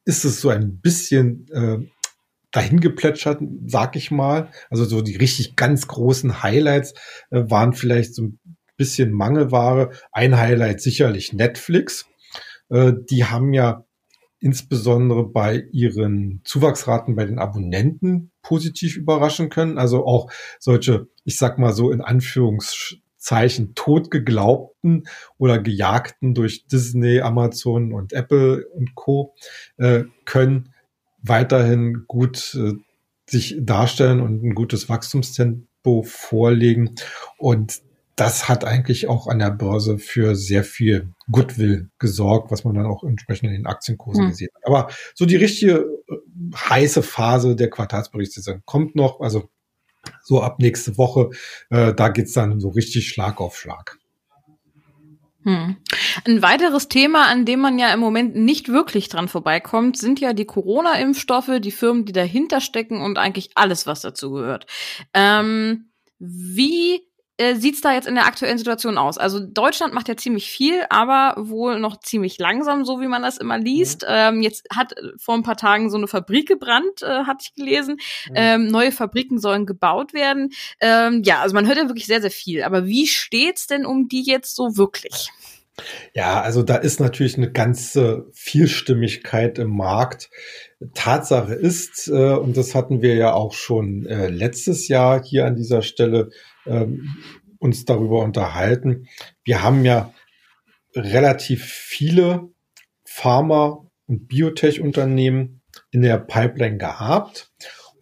ist 0.06 0.24
es 0.24 0.40
so 0.40 0.50
ein 0.50 0.80
bisschen 0.80 1.48
äh, 1.52 1.80
dahin 2.52 2.80
geplätschert, 2.80 3.42
sag 3.66 3.96
ich 3.96 4.12
mal. 4.12 4.52
Also 4.70 4.86
so 4.86 5.02
die 5.02 5.16
richtig 5.16 5.56
ganz 5.56 5.88
großen 5.88 6.44
Highlights 6.44 6.94
äh, 7.32 7.44
waren 7.50 7.74
vielleicht 7.74 8.14
so 8.14 8.24
ein 8.24 8.40
bisschen 8.78 9.12
Mangelware. 9.14 9.90
Ein 10.12 10.38
Highlight 10.38 10.80
sicherlich 10.80 11.34
Netflix. 11.34 12.06
Äh, 12.70 12.94
die 13.10 13.26
haben 13.26 13.54
ja 13.54 13.84
insbesondere 14.42 15.24
bei 15.30 15.68
ihren 15.72 16.42
Zuwachsraten 16.44 17.16
bei 17.16 17.26
den 17.26 17.40
Abonnenten 17.40 18.32
positiv 18.42 18.98
überraschen 18.98 19.50
können. 19.50 19.78
Also 19.78 20.06
auch 20.06 20.32
solche, 20.60 21.08
ich 21.24 21.38
sag 21.38 21.60
mal 21.60 21.74
so 21.74 21.92
in 21.92 22.02
Anführungszeichen 22.02 23.76
totgeglaubten 23.76 25.04
oder 25.38 25.60
gejagten 25.60 26.34
durch 26.34 26.66
Disney, 26.66 27.22
Amazon 27.22 27.94
und 27.94 28.14
Apple 28.14 28.68
und 28.70 28.96
Co. 28.96 29.36
Äh, 29.78 30.06
können 30.26 30.74
weiterhin 31.22 32.06
gut 32.08 32.56
äh, 32.56 32.74
sich 33.30 33.58
darstellen 33.62 34.22
und 34.22 34.44
ein 34.44 34.56
gutes 34.56 34.90
Wachstumstempo 34.90 36.02
vorlegen. 36.04 36.96
Und 37.38 37.82
das 38.16 38.50
hat 38.50 38.66
eigentlich 38.66 39.08
auch 39.08 39.28
an 39.28 39.40
der 39.40 39.52
Börse 39.52 39.98
für 39.98 40.36
sehr 40.36 40.64
viel 40.64 41.14
Goodwill 41.32 41.90
gesorgt, 41.98 42.52
was 42.52 42.64
man 42.64 42.76
dann 42.76 42.86
auch 42.86 43.04
entsprechend 43.04 43.50
in 43.50 43.56
den 43.56 43.66
Aktienkursen 43.66 44.26
hm. 44.26 44.30
gesehen 44.32 44.50
hat. 44.56 44.68
Aber 44.68 44.90
so 45.16 45.26
die 45.26 45.38
richtige 45.38 45.86
äh, 46.10 46.16
heiße 46.56 47.04
Phase 47.04 47.56
der 47.56 47.70
Quartalsberichtssaison 47.70 48.62
kommt 48.66 48.96
noch, 48.96 49.22
also 49.22 49.50
so 50.24 50.42
ab 50.42 50.60
nächste 50.60 50.98
Woche, 50.98 51.30
äh, 51.70 51.94
da 51.94 52.10
geht's 52.10 52.34
dann 52.34 52.60
so 52.60 52.70
richtig 52.70 53.08
Schlag 53.08 53.40
auf 53.40 53.58
Schlag. 53.58 53.98
Hm. 55.44 55.78
Ein 56.26 56.42
weiteres 56.44 56.88
Thema, 56.88 57.28
an 57.28 57.46
dem 57.46 57.62
man 57.62 57.80
ja 57.80 57.92
im 57.94 58.00
Moment 58.00 58.36
nicht 58.36 58.70
wirklich 58.70 59.10
dran 59.10 59.28
vorbeikommt, 59.28 59.98
sind 59.98 60.20
ja 60.20 60.34
die 60.34 60.46
Corona-Impfstoffe, 60.46 61.60
die 61.60 61.72
Firmen, 61.72 62.06
die 62.06 62.14
dahinter 62.14 62.62
stecken 62.62 63.02
und 63.02 63.18
eigentlich 63.18 63.52
alles, 63.56 63.88
was 63.88 64.02
dazu 64.02 64.32
gehört. 64.32 64.68
Ähm, 65.16 65.90
wie 66.20 67.02
äh, 67.42 67.56
sieht's 67.56 67.82
da 67.82 67.94
jetzt 67.94 68.08
in 68.08 68.16
der 68.16 68.26
aktuellen 68.26 68.58
Situation 68.58 68.98
aus? 68.98 69.18
Also 69.18 69.40
Deutschland 69.40 69.94
macht 69.94 70.08
ja 70.08 70.16
ziemlich 70.16 70.50
viel, 70.50 70.86
aber 70.90 71.36
wohl 71.38 71.80
noch 71.80 72.00
ziemlich 72.00 72.38
langsam, 72.38 72.86
so 72.86 73.02
wie 73.02 73.08
man 73.08 73.24
das 73.24 73.38
immer 73.38 73.58
liest. 73.58 74.04
Mhm. 74.04 74.08
Ähm, 74.10 74.42
jetzt 74.42 74.68
hat 74.74 74.94
vor 75.18 75.36
ein 75.36 75.44
paar 75.44 75.58
Tagen 75.58 75.90
so 75.90 75.98
eine 75.98 76.08
Fabrik 76.08 76.48
gebrannt, 76.48 77.02
äh, 77.02 77.26
hatte 77.26 77.46
ich 77.48 77.56
gelesen. 77.56 77.98
Mhm. 78.30 78.36
Ähm, 78.36 78.68
neue 78.68 78.92
Fabriken 78.92 79.40
sollen 79.40 79.66
gebaut 79.66 80.14
werden. 80.14 80.52
Ähm, 80.80 81.24
ja, 81.26 81.42
also 81.42 81.56
man 81.56 81.66
hört 81.66 81.78
ja 81.78 81.88
wirklich 81.88 82.06
sehr, 82.06 82.22
sehr 82.22 82.32
viel. 82.32 82.64
Aber 82.64 82.86
wie 82.86 83.08
steht's 83.08 83.68
denn 83.68 83.86
um 83.86 84.08
die 84.08 84.24
jetzt 84.24 84.56
so 84.56 84.78
wirklich? 84.78 85.32
Ja, 86.14 86.42
also 86.42 86.64
da 86.64 86.76
ist 86.76 87.00
natürlich 87.00 87.38
eine 87.38 87.52
ganze 87.52 88.30
Vielstimmigkeit 88.34 89.58
im 89.58 89.76
Markt. 89.76 90.30
Tatsache 90.94 91.54
ist, 91.54 92.08
äh, 92.08 92.34
und 92.34 92.58
das 92.58 92.76
hatten 92.76 93.02
wir 93.02 93.16
ja 93.16 93.34
auch 93.34 93.54
schon 93.54 94.06
äh, 94.06 94.28
letztes 94.28 94.88
Jahr 94.88 95.24
hier 95.24 95.46
an 95.46 95.56
dieser 95.56 95.82
Stelle 95.82 96.30
ähm, 96.66 97.08
uns 97.60 97.86
darüber 97.86 98.24
unterhalten. 98.24 99.08
Wir 99.44 99.64
haben 99.64 99.86
ja 99.86 100.14
relativ 100.96 101.64
viele 101.64 102.50
Pharma- 103.06 103.86
und 104.08 104.28
Biotech-Unternehmen 104.28 105.62
in 105.92 106.02
der 106.02 106.18
Pipeline 106.18 106.78
gehabt. 106.78 107.52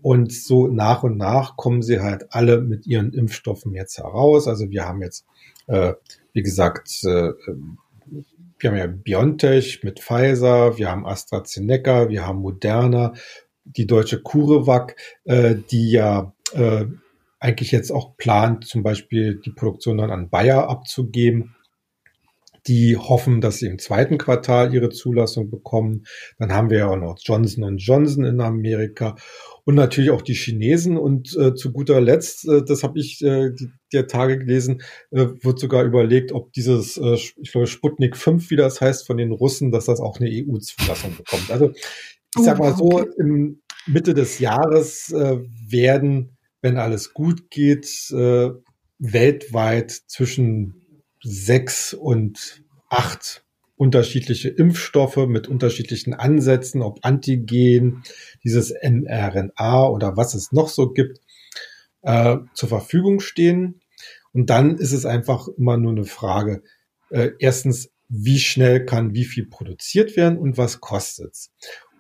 Und 0.01 0.31
so 0.31 0.67
nach 0.67 1.03
und 1.03 1.17
nach 1.17 1.57
kommen 1.57 1.81
sie 1.81 1.99
halt 1.99 2.27
alle 2.31 2.61
mit 2.61 2.88
ihren 2.88 3.11
Impfstoffen 3.11 3.73
jetzt 3.73 3.97
heraus. 3.97 4.47
Also 4.47 4.69
wir 4.69 4.85
haben 4.85 5.01
jetzt, 5.01 5.25
äh, 5.67 5.93
wie 6.33 6.41
gesagt, 6.41 6.89
äh, 7.03 7.31
wir 8.59 8.69
haben 8.69 8.77
ja 8.77 8.88
BioNTech 8.88 9.83
mit 9.83 10.00
Pfizer, 10.00 10.77
wir 10.77 10.91
haben 10.91 11.05
AstraZeneca, 11.05 12.09
wir 12.09 12.25
haben 12.27 12.39
Moderna, 12.39 13.13
die 13.63 13.88
deutsche 13.88 14.21
CureVac, 14.21 14.95
äh, 15.25 15.55
die 15.71 15.91
ja 15.91 16.33
äh, 16.53 16.86
eigentlich 17.39 17.71
jetzt 17.71 17.91
auch 17.91 18.17
plant, 18.17 18.65
zum 18.65 18.83
Beispiel 18.83 19.36
die 19.36 19.51
Produktion 19.51 19.98
dann 19.98 20.12
an 20.12 20.29
Bayer 20.29 20.69
abzugeben. 20.69 21.55
Die 22.69 22.95
hoffen, 22.95 23.41
dass 23.41 23.57
sie 23.57 23.65
im 23.65 23.79
zweiten 23.79 24.17
Quartal 24.17 24.73
ihre 24.73 24.89
Zulassung 24.89 25.49
bekommen. 25.49 26.05
Dann 26.38 26.53
haben 26.53 26.69
wir 26.69 26.77
ja 26.77 26.88
auch 26.88 26.95
noch 26.95 27.17
Johnson 27.19 27.77
Johnson 27.77 28.23
in 28.23 28.39
Amerika 28.39 29.15
und 29.65 29.75
natürlich 29.75 30.11
auch 30.11 30.21
die 30.21 30.35
Chinesen. 30.35 30.97
Und 30.97 31.35
äh, 31.35 31.55
zu 31.55 31.71
guter 31.73 31.99
Letzt, 31.99 32.47
äh, 32.47 32.63
das 32.63 32.83
habe 32.83 32.99
ich 32.99 33.21
äh, 33.23 33.49
die, 33.51 33.71
der 33.91 34.07
Tage 34.07 34.39
gelesen, 34.39 34.81
äh, 35.11 35.27
wird 35.41 35.59
sogar 35.59 35.83
überlegt, 35.83 36.31
ob 36.31 36.53
dieses, 36.53 36.97
äh, 36.97 37.15
ich 37.15 37.51
glaube, 37.51 37.67
Sputnik 37.67 38.15
5, 38.15 38.49
wie 38.51 38.55
das 38.55 38.79
heißt, 38.79 39.05
von 39.05 39.17
den 39.17 39.31
Russen, 39.31 39.71
dass 39.71 39.85
das 39.85 39.99
auch 39.99 40.19
eine 40.19 40.29
EU-Zulassung 40.29 41.17
bekommt. 41.17 41.51
Also 41.51 41.71
ich 42.38 42.43
sag 42.43 42.59
mal 42.59 42.75
so, 42.75 43.03
im 43.17 43.61
Mitte 43.88 44.13
des 44.13 44.39
Jahres 44.39 45.11
äh, 45.11 45.39
werden, 45.67 46.38
wenn 46.61 46.77
alles 46.77 47.13
gut 47.13 47.49
geht, 47.49 47.88
äh, 48.11 48.51
weltweit 48.99 49.91
zwischen 49.91 50.88
sechs 51.23 51.93
und 51.93 52.63
acht 52.89 53.43
unterschiedliche 53.75 54.49
Impfstoffe 54.49 55.25
mit 55.27 55.47
unterschiedlichen 55.47 56.13
Ansätzen, 56.13 56.81
ob 56.81 56.99
Antigen, 57.03 58.03
dieses 58.43 58.73
mRNA 58.83 59.88
oder 59.88 60.17
was 60.17 60.33
es 60.33 60.51
noch 60.51 60.67
so 60.67 60.91
gibt, 60.91 61.21
äh, 62.01 62.38
zur 62.53 62.69
Verfügung 62.69 63.21
stehen. 63.21 63.81
Und 64.33 64.49
dann 64.49 64.77
ist 64.77 64.91
es 64.91 65.05
einfach 65.05 65.47
immer 65.57 65.77
nur 65.77 65.91
eine 65.91 66.03
Frage, 66.03 66.61
äh, 67.09 67.31
erstens, 67.39 67.89
wie 68.09 68.39
schnell 68.39 68.85
kann 68.85 69.13
wie 69.13 69.25
viel 69.25 69.45
produziert 69.45 70.17
werden 70.17 70.38
und 70.38 70.57
was 70.57 70.81
kostet's? 70.81 71.51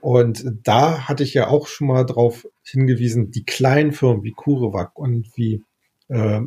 Und 0.01 0.43
da 0.63 1.07
hatte 1.07 1.23
ich 1.23 1.33
ja 1.33 1.47
auch 1.47 1.67
schon 1.67 1.87
mal 1.87 2.03
drauf 2.03 2.47
hingewiesen, 2.63 3.31
die 3.31 3.43
kleinen 3.43 3.91
Firmen 3.91 4.23
wie 4.23 4.33
CureVac 4.33 4.97
und 4.97 5.29
wie 5.35 5.63
äh, 6.07 6.41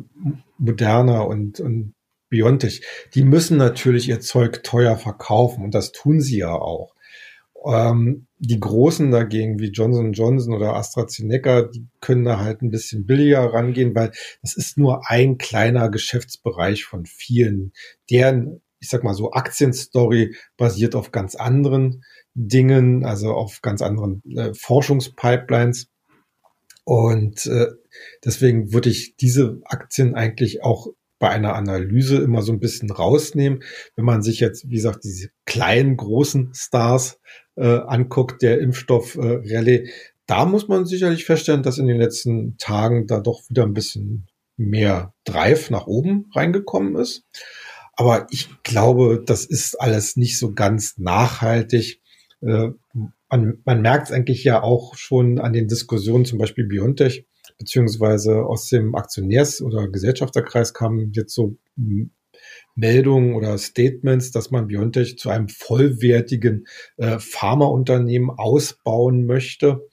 Moderna 0.57 1.21
und, 1.21 1.59
und 1.59 1.92
Biontech, 2.33 2.81
die 3.13 3.23
müssen 3.23 3.57
natürlich 3.57 4.09
ihr 4.09 4.19
Zeug 4.19 4.63
teuer 4.63 4.97
verkaufen 4.97 5.63
und 5.63 5.75
das 5.75 5.91
tun 5.91 6.19
sie 6.19 6.39
ja 6.39 6.51
auch. 6.51 6.95
Ähm, 7.63 8.25
die 8.39 8.59
Großen 8.59 9.11
dagegen, 9.11 9.59
wie 9.59 9.69
Johnson 9.69 10.13
Johnson 10.13 10.55
oder 10.55 10.75
AstraZeneca, 10.75 11.61
die 11.61 11.85
können 12.01 12.25
da 12.25 12.39
halt 12.39 12.63
ein 12.63 12.71
bisschen 12.71 13.05
billiger 13.05 13.53
rangehen, 13.53 13.93
weil 13.93 14.11
das 14.41 14.55
ist 14.57 14.79
nur 14.79 15.07
ein 15.11 15.37
kleiner 15.37 15.89
Geschäftsbereich 15.89 16.85
von 16.85 17.05
vielen. 17.05 17.71
Deren, 18.09 18.61
ich 18.79 18.89
sag 18.89 19.03
mal 19.03 19.13
so, 19.13 19.31
Aktienstory 19.31 20.35
basiert 20.57 20.95
auf 20.95 21.11
ganz 21.11 21.35
anderen 21.35 22.03
Dingen, 22.33 23.05
also 23.05 23.31
auf 23.31 23.61
ganz 23.61 23.83
anderen 23.83 24.23
äh, 24.35 24.55
Forschungspipelines. 24.55 25.87
Und 26.83 27.45
äh, 27.45 27.67
deswegen 28.25 28.73
würde 28.73 28.89
ich 28.89 29.17
diese 29.17 29.61
Aktien 29.65 30.15
eigentlich 30.15 30.63
auch 30.63 30.87
bei 31.23 31.29
einer 31.29 31.55
Analyse 31.55 32.17
immer 32.17 32.41
so 32.41 32.51
ein 32.51 32.59
bisschen 32.59 32.91
rausnehmen. 32.91 33.63
Wenn 33.95 34.03
man 34.03 34.21
sich 34.21 34.41
jetzt, 34.41 34.67
wie 34.67 34.75
gesagt, 34.75 35.05
diese 35.05 35.29
kleinen, 35.45 35.95
großen 35.95 36.51
Stars 36.53 37.17
äh, 37.55 37.77
anguckt, 37.77 38.41
der 38.41 38.59
Impfstoff 38.59 39.15
äh, 39.15 39.39
Rallye, 39.45 39.89
da 40.25 40.43
muss 40.43 40.67
man 40.67 40.85
sicherlich 40.85 41.23
feststellen, 41.23 41.63
dass 41.63 41.77
in 41.77 41.87
den 41.87 41.95
letzten 41.95 42.57
Tagen 42.57 43.07
da 43.07 43.21
doch 43.21 43.39
wieder 43.47 43.63
ein 43.63 43.73
bisschen 43.73 44.27
mehr 44.57 45.13
Drive 45.23 45.69
nach 45.69 45.87
oben 45.87 46.25
reingekommen 46.35 46.97
ist. 46.97 47.23
Aber 47.93 48.27
ich 48.29 48.49
glaube, 48.63 49.23
das 49.25 49.45
ist 49.45 49.79
alles 49.79 50.17
nicht 50.17 50.37
so 50.37 50.51
ganz 50.53 50.97
nachhaltig. 50.97 52.01
Äh, 52.41 52.71
man, 53.29 53.61
man 53.63 53.81
merkt 53.81 54.07
es 54.07 54.11
eigentlich 54.11 54.43
ja 54.43 54.61
auch 54.61 54.97
schon 54.97 55.39
an 55.39 55.53
den 55.53 55.69
Diskussionen, 55.69 56.25
zum 56.25 56.37
Beispiel 56.37 56.65
Biontech, 56.65 57.25
beziehungsweise 57.57 58.45
aus 58.45 58.69
dem 58.69 58.95
Aktionärs- 58.95 59.61
oder 59.61 59.87
Gesellschafterkreis 59.87 60.73
kamen 60.73 61.11
jetzt 61.13 61.33
so 61.33 61.57
Meldungen 62.75 63.35
oder 63.35 63.57
Statements, 63.57 64.31
dass 64.31 64.51
man 64.51 64.67
Biontech 64.67 65.17
zu 65.17 65.29
einem 65.29 65.49
vollwertigen 65.49 66.67
äh, 66.97 67.19
Pharmaunternehmen 67.19 68.29
ausbauen 68.31 69.25
möchte. 69.25 69.87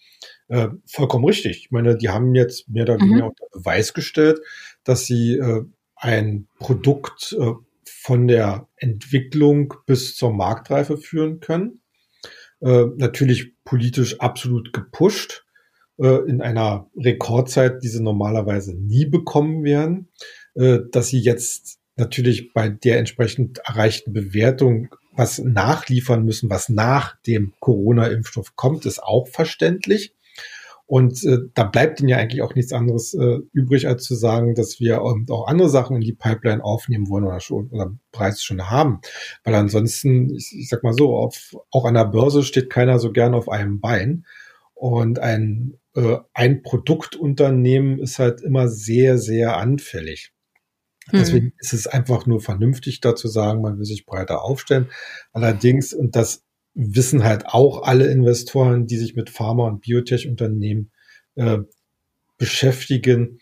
Äh, 0.48 0.68
vollkommen 0.86 1.24
richtig. 1.24 1.58
Ich 1.58 1.70
meine, 1.70 1.96
die 1.96 2.08
haben 2.08 2.34
jetzt 2.34 2.68
mehr 2.68 2.84
oder 2.84 3.00
weniger 3.00 3.24
mhm. 3.24 3.30
unter 3.30 3.46
Beweis 3.52 3.94
gestellt, 3.94 4.40
dass 4.84 5.06
sie 5.06 5.36
äh, 5.36 5.62
ein 5.96 6.48
Produkt 6.58 7.36
äh, 7.38 7.52
von 7.84 8.28
der 8.28 8.66
Entwicklung 8.76 9.74
bis 9.86 10.16
zur 10.16 10.32
Marktreife 10.32 10.96
führen 10.96 11.40
können. 11.40 11.80
Äh, 12.60 12.86
natürlich 12.96 13.54
politisch 13.64 14.20
absolut 14.20 14.72
gepusht 14.72 15.44
in 16.06 16.40
einer 16.40 16.88
Rekordzeit, 16.96 17.82
die 17.82 17.88
sie 17.88 18.02
normalerweise 18.02 18.74
nie 18.74 19.06
bekommen 19.06 19.64
werden, 19.64 20.08
äh, 20.54 20.78
dass 20.90 21.08
sie 21.08 21.20
jetzt 21.20 21.78
natürlich 21.96 22.52
bei 22.52 22.68
der 22.68 22.98
entsprechend 22.98 23.58
erreichten 23.58 24.12
Bewertung 24.12 24.88
was 25.12 25.38
nachliefern 25.38 26.24
müssen, 26.24 26.48
was 26.48 26.68
nach 26.68 27.16
dem 27.26 27.52
Corona-Impfstoff 27.60 28.56
kommt, 28.56 28.86
ist 28.86 29.02
auch 29.02 29.28
verständlich. 29.28 30.14
Und 30.86 31.22
äh, 31.24 31.38
da 31.54 31.64
bleibt 31.64 32.00
ihnen 32.00 32.08
ja 32.08 32.16
eigentlich 32.16 32.42
auch 32.42 32.56
nichts 32.56 32.72
anderes 32.72 33.14
äh, 33.14 33.38
übrig, 33.52 33.86
als 33.86 34.02
zu 34.02 34.16
sagen, 34.16 34.56
dass 34.56 34.80
wir 34.80 34.96
ähm, 34.96 35.26
auch 35.30 35.46
andere 35.46 35.68
Sachen 35.68 35.94
in 35.96 36.02
die 36.02 36.14
Pipeline 36.14 36.64
aufnehmen 36.64 37.08
wollen 37.08 37.24
oder 37.24 37.38
schon 37.38 37.68
oder 37.68 37.92
bereits 38.10 38.42
schon 38.42 38.70
haben. 38.70 39.00
Weil 39.44 39.54
ansonsten, 39.54 40.34
ich, 40.34 40.52
ich 40.52 40.68
sag 40.68 40.82
mal 40.82 40.92
so, 40.92 41.14
auf, 41.16 41.56
auch 41.70 41.84
an 41.84 41.94
der 41.94 42.06
Börse 42.06 42.42
steht 42.42 42.70
keiner 42.70 42.98
so 42.98 43.12
gern 43.12 43.34
auf 43.34 43.48
einem 43.48 43.78
Bein. 43.80 44.24
Und 44.74 45.20
ein 45.20 45.74
äh, 45.94 46.18
ein 46.34 46.62
Produktunternehmen 46.62 47.98
ist 47.98 48.18
halt 48.18 48.40
immer 48.42 48.68
sehr, 48.68 49.18
sehr 49.18 49.56
anfällig. 49.56 50.32
Deswegen 51.12 51.46
hm. 51.46 51.52
ist 51.58 51.72
es 51.72 51.86
einfach 51.86 52.26
nur 52.26 52.40
vernünftig 52.40 53.00
da 53.00 53.16
zu 53.16 53.28
sagen, 53.28 53.62
man 53.62 53.78
will 53.78 53.84
sich 53.84 54.06
breiter 54.06 54.42
aufstellen. 54.42 54.88
Allerdings, 55.32 55.92
und 55.92 56.14
das 56.14 56.44
wissen 56.74 57.24
halt 57.24 57.46
auch 57.46 57.82
alle 57.82 58.06
Investoren, 58.06 58.86
die 58.86 58.96
sich 58.96 59.16
mit 59.16 59.30
Pharma- 59.30 59.66
und 59.66 59.80
Biotech-Unternehmen 59.80 60.92
äh, 61.34 61.58
beschäftigen, 62.38 63.40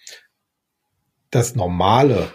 das 1.31 1.55
normale 1.55 2.33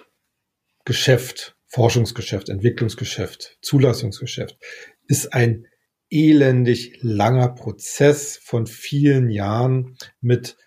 Geschäft, 0.85 1.57
Forschungsgeschäft, 1.65 2.49
Entwicklungsgeschäft, 2.49 3.57
Zulassungsgeschäft 3.61 4.57
ist 5.07 5.33
ein 5.33 5.65
elendig 6.13 6.99
langer 7.01 7.49
Prozess 7.49 8.37
von 8.37 8.67
vielen 8.67 9.29
Jahren 9.29 9.97
mit 10.21 10.57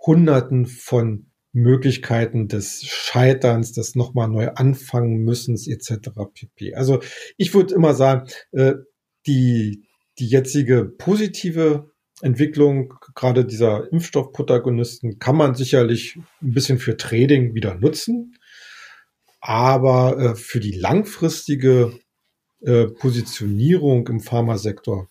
Hunderten 0.00 0.66
von 0.66 1.30
Möglichkeiten 1.52 2.48
des 2.48 2.84
Scheiterns, 2.84 3.72
des 3.72 3.94
nochmal 3.94 4.28
neu 4.28 4.48
anfangen 4.48 5.18
müssen, 5.18 5.54
etc. 5.54 6.10
pp. 6.32 6.74
Also 6.74 7.00
ich 7.36 7.54
würde 7.54 7.74
immer 7.74 7.94
sagen, 7.94 8.28
äh, 8.52 8.74
die, 9.26 9.86
die 10.18 10.26
jetzige 10.26 10.84
positive 10.84 11.90
Entwicklung 12.22 12.94
gerade 13.14 13.44
dieser 13.44 13.92
Impfstoffprotagonisten 13.92 15.18
kann 15.18 15.36
man 15.36 15.54
sicherlich 15.54 16.16
ein 16.42 16.52
bisschen 16.52 16.78
für 16.78 16.96
Trading 16.96 17.54
wieder 17.54 17.74
nutzen. 17.74 18.36
Aber 19.40 20.18
äh, 20.18 20.34
für 20.34 20.58
die 20.58 20.72
langfristige 20.72 21.92
äh, 22.64 22.86
Positionierung 22.86 24.06
im 24.08 24.20
Pharmasektor 24.20 25.08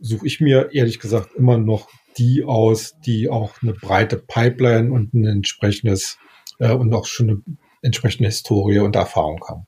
suche 0.00 0.26
ich 0.26 0.40
mir 0.40 0.70
ehrlich 0.72 0.98
gesagt 0.98 1.34
immer 1.36 1.58
noch 1.58 1.88
die 2.18 2.42
aus, 2.44 2.94
die 3.04 3.28
auch 3.28 3.62
eine 3.62 3.72
breite 3.72 4.16
Pipeline 4.16 4.92
und 4.92 5.14
ein 5.14 5.26
entsprechendes 5.26 6.18
äh, 6.58 6.72
und 6.72 6.92
auch 6.94 7.06
schon 7.06 7.30
eine 7.30 7.42
entsprechende 7.82 8.28
Historie 8.28 8.78
und 8.78 8.96
Erfahrung 8.96 9.40
haben. 9.48 9.66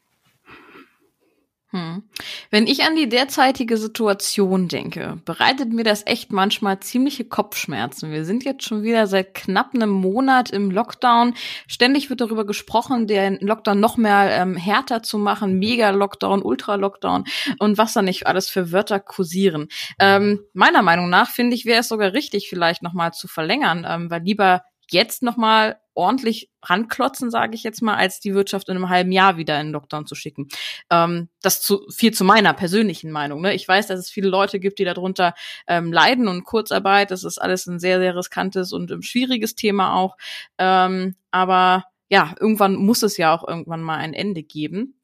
Hm. 1.73 2.03
Wenn 2.51 2.67
ich 2.67 2.85
an 2.85 2.97
die 2.97 3.09
derzeitige 3.09 3.79
Situation 3.79 4.69
denke, 4.69 5.19
bereitet 5.25 5.73
mir 5.73 5.85
das 5.85 6.07
echt 6.07 6.31
manchmal 6.31 6.81
ziemliche 6.81 7.25
Kopfschmerzen. 7.25 8.13
Wir 8.13 8.27
sind 8.27 8.45
jetzt 8.45 8.65
schon 8.65 8.83
wieder 8.83 9.07
seit 9.07 9.33
knapp 9.33 9.75
einem 9.75 9.89
Monat 9.89 10.51
im 10.51 10.71
Lockdown. 10.71 11.33
Ständig 11.67 12.11
wird 12.11 12.21
darüber 12.21 12.45
gesprochen, 12.45 13.07
den 13.07 13.39
Lockdown 13.41 13.81
noch 13.81 13.97
mehr 13.97 14.29
ähm, 14.33 14.55
härter 14.55 15.03
zu 15.03 15.17
machen, 15.17 15.59
Mega-Lockdown, 15.59 16.43
Ultra-Lockdown 16.43 17.25
und 17.59 17.79
was 17.79 17.95
da 17.95 18.03
nicht 18.03 18.27
alles 18.27 18.51
für 18.51 18.71
Wörter 18.71 19.01
kursieren. 19.01 19.69
Ähm, 19.99 20.41
meiner 20.53 20.83
Meinung 20.83 21.09
nach 21.09 21.31
finde 21.31 21.57
ich, 21.57 21.65
wäre 21.65 21.81
es 21.81 21.89
sogar 21.89 22.13
richtig, 22.13 22.51
vielleicht 22.51 22.83
noch 22.83 22.93
mal 22.93 23.13
zu 23.13 23.29
verlängern, 23.29 23.87
ähm, 23.89 24.11
weil 24.11 24.21
lieber 24.21 24.63
jetzt 24.93 25.23
noch 25.23 25.37
mal 25.37 25.77
ordentlich 25.95 26.51
ranklotzen, 26.63 27.31
sage 27.31 27.55
ich 27.55 27.63
jetzt 27.65 27.83
mal, 27.83 27.97
als 27.97 28.21
die 28.21 28.35
Wirtschaft 28.35 28.69
in 28.69 28.77
einem 28.77 28.89
halben 28.89 29.13
Jahr 29.13 29.37
wieder 29.37 29.61
in 29.61 29.69
den 29.69 29.73
Lockdown 29.73 30.07
zu 30.07 30.15
schicken. 30.15 30.49
Ähm, 30.91 31.29
das 31.43 31.61
zu, 31.61 31.87
viel 31.91 32.13
zu 32.13 32.25
meiner 32.25 32.55
persönlichen 32.55 33.11
Meinung. 33.11 33.43
Ne? 33.43 33.55
Ich 33.55 33.67
weiß, 33.69 33.89
dass 33.89 33.99
es 33.99 34.11
viele 34.11 34.29
Leute 34.29 34.59
gibt, 34.59 34.79
die 34.79 34.85
darunter 34.85 35.35
ähm, 35.67 35.93
leiden 35.93 36.29
und 36.29 36.45
Kurzarbeit, 36.45 37.11
das 37.11 37.25
ist 37.25 37.39
alles 37.39 37.67
ein 37.67 37.79
sehr, 37.79 37.99
sehr 37.99 38.17
riskantes 38.17 38.73
und 38.73 38.91
ähm, 38.91 39.03
schwieriges 39.03 39.55
Thema 39.55 39.95
auch. 39.95 40.17
Ähm, 40.59 41.17
aber 41.31 41.85
ja, 42.09 42.35
irgendwann 42.41 42.75
muss 42.75 43.03
es 43.03 43.17
ja 43.17 43.35
auch 43.35 43.47
irgendwann 43.47 43.83
mal 43.83 43.99
ein 43.99 44.15
Ende 44.15 44.43
geben. 44.43 44.95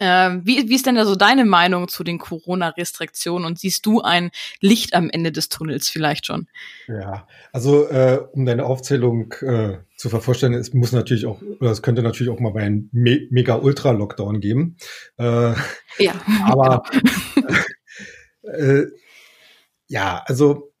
Ähm, 0.00 0.42
wie, 0.44 0.68
wie 0.68 0.74
ist 0.74 0.86
denn 0.86 0.94
da 0.94 1.04
so 1.04 1.16
deine 1.16 1.44
Meinung 1.44 1.88
zu 1.88 2.04
den 2.04 2.18
Corona-Restriktionen 2.18 3.46
und 3.46 3.58
siehst 3.58 3.86
du 3.86 4.00
ein 4.00 4.30
Licht 4.60 4.94
am 4.94 5.10
Ende 5.10 5.32
des 5.32 5.48
Tunnels 5.48 5.88
vielleicht 5.88 6.26
schon? 6.26 6.48
Ja, 6.88 7.26
also 7.52 7.88
äh, 7.88 8.20
um 8.32 8.44
deine 8.44 8.64
Aufzählung 8.64 9.32
äh, 9.42 9.78
zu 9.96 10.08
vervollständigen, 10.08 10.60
es 10.60 10.74
muss 10.74 10.92
natürlich 10.92 11.26
auch, 11.26 11.40
oder 11.60 11.70
es 11.70 11.82
könnte 11.82 12.02
natürlich 12.02 12.32
auch 12.32 12.40
mal 12.40 12.52
bei 12.52 12.62
einem 12.62 12.88
Me 12.92 13.26
Mega-Ultra-Lockdown 13.30 14.40
geben. 14.40 14.76
Äh, 15.18 15.54
ja, 15.98 16.14
aber 16.46 16.82
genau. 17.34 17.48
äh, 18.56 18.86
ja, 19.88 20.22
also 20.26 20.72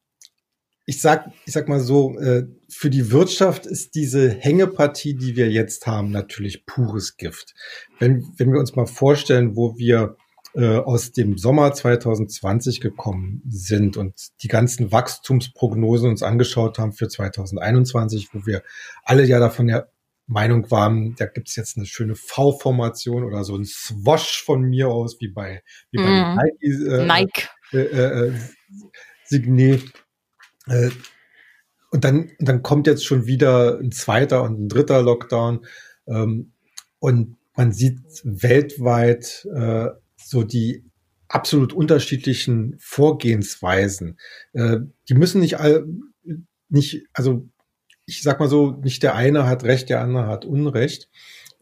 ich 0.86 1.00
sag, 1.00 1.30
ich 1.46 1.52
sag 1.52 1.68
mal 1.68 1.80
so, 1.80 2.18
äh, 2.18 2.44
für 2.82 2.90
die 2.90 3.12
Wirtschaft 3.12 3.64
ist 3.64 3.94
diese 3.94 4.28
Hängepartie, 4.28 5.14
die 5.14 5.36
wir 5.36 5.48
jetzt 5.48 5.86
haben, 5.86 6.10
natürlich 6.10 6.66
pures 6.66 7.16
Gift. 7.16 7.54
Wenn, 8.00 8.26
wenn 8.38 8.52
wir 8.52 8.58
uns 8.58 8.74
mal 8.74 8.86
vorstellen, 8.86 9.54
wo 9.54 9.78
wir 9.78 10.16
äh, 10.54 10.78
aus 10.78 11.12
dem 11.12 11.38
Sommer 11.38 11.72
2020 11.72 12.80
gekommen 12.80 13.40
sind 13.46 13.96
und 13.96 14.14
die 14.42 14.48
ganzen 14.48 14.90
Wachstumsprognosen 14.90 16.10
uns 16.10 16.24
angeschaut 16.24 16.80
haben 16.80 16.92
für 16.92 17.06
2021, 17.06 18.30
wo 18.32 18.46
wir 18.46 18.64
alle 19.04 19.26
ja 19.26 19.38
davon 19.38 19.68
der 19.68 19.92
Meinung 20.26 20.68
waren, 20.72 21.14
da 21.14 21.26
gibt's 21.26 21.54
jetzt 21.54 21.76
eine 21.76 21.86
schöne 21.86 22.16
V-Formation 22.16 23.22
oder 23.22 23.44
so 23.44 23.54
ein 23.54 23.64
Swash 23.64 24.42
von 24.42 24.62
mir 24.62 24.88
aus, 24.88 25.20
wie 25.20 25.28
bei, 25.28 25.62
wie 25.92 25.98
bei 25.98 26.34
mm. 26.34 26.36
Nike. 26.36 26.88
Äh, 26.90 27.06
Nike. 27.06 27.48
Äh, 27.72 27.78
äh, 27.78 28.26
äh 28.26 28.32
Signet. 29.26 29.84
Und 31.92 32.04
dann, 32.04 32.30
dann 32.38 32.62
kommt 32.62 32.86
jetzt 32.86 33.04
schon 33.04 33.26
wieder 33.26 33.78
ein 33.78 33.92
zweiter 33.92 34.42
und 34.42 34.58
ein 34.58 34.68
dritter 34.68 35.02
Lockdown. 35.02 35.66
Ähm, 36.06 36.52
und 36.98 37.36
man 37.54 37.72
sieht 37.72 38.00
weltweit 38.24 39.46
äh, 39.54 39.88
so 40.16 40.42
die 40.42 40.84
absolut 41.28 41.74
unterschiedlichen 41.74 42.76
Vorgehensweisen. 42.78 44.18
Äh, 44.54 44.78
die 45.08 45.14
müssen 45.14 45.42
nicht 45.42 45.60
all, 45.60 45.86
nicht, 46.70 47.06
also 47.12 47.46
ich 48.06 48.22
sag 48.22 48.40
mal 48.40 48.48
so, 48.48 48.72
nicht 48.82 49.02
der 49.02 49.14
eine 49.14 49.46
hat 49.46 49.64
Recht, 49.64 49.90
der 49.90 50.00
andere 50.00 50.28
hat 50.28 50.46
Unrecht. 50.46 51.10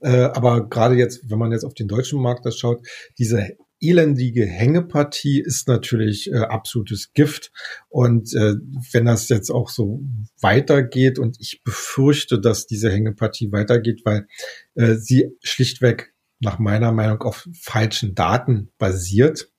Äh, 0.01 0.11
aber 0.11 0.69
gerade 0.69 0.95
jetzt, 0.95 1.29
wenn 1.29 1.38
man 1.38 1.51
jetzt 1.51 1.64
auf 1.64 1.75
den 1.75 1.88
deutschen 1.88 2.23
Markt 2.23 2.47
das 2.47 2.57
schaut, 2.57 2.87
diese 3.19 3.57
elendige 3.81 4.47
Hängepartie 4.47 5.40
ist 5.40 5.69
natürlich 5.69 6.31
äh, 6.31 6.38
absolutes 6.38 7.12
Gift. 7.12 7.51
Und 7.88 8.35
äh, 8.35 8.55
wenn 8.93 9.07
das 9.07 9.29
jetzt 9.29 9.51
auch 9.51 9.69
so 9.69 10.03
weitergeht, 10.40 11.19
und 11.19 11.37
ich 11.40 11.62
befürchte, 11.64 12.40
dass 12.40 12.66
diese 12.66 12.90
Hängepartie 12.90 13.53
weitergeht, 13.53 14.03
weil 14.05 14.27
äh, 14.75 14.95
sie 14.95 15.31
schlichtweg 15.43 16.14
nach 16.40 16.59
meiner 16.59 16.93
Meinung 16.93 17.23
auf 17.23 17.49
falschen 17.53 18.14
Daten 18.14 18.71
basiert 18.79 19.51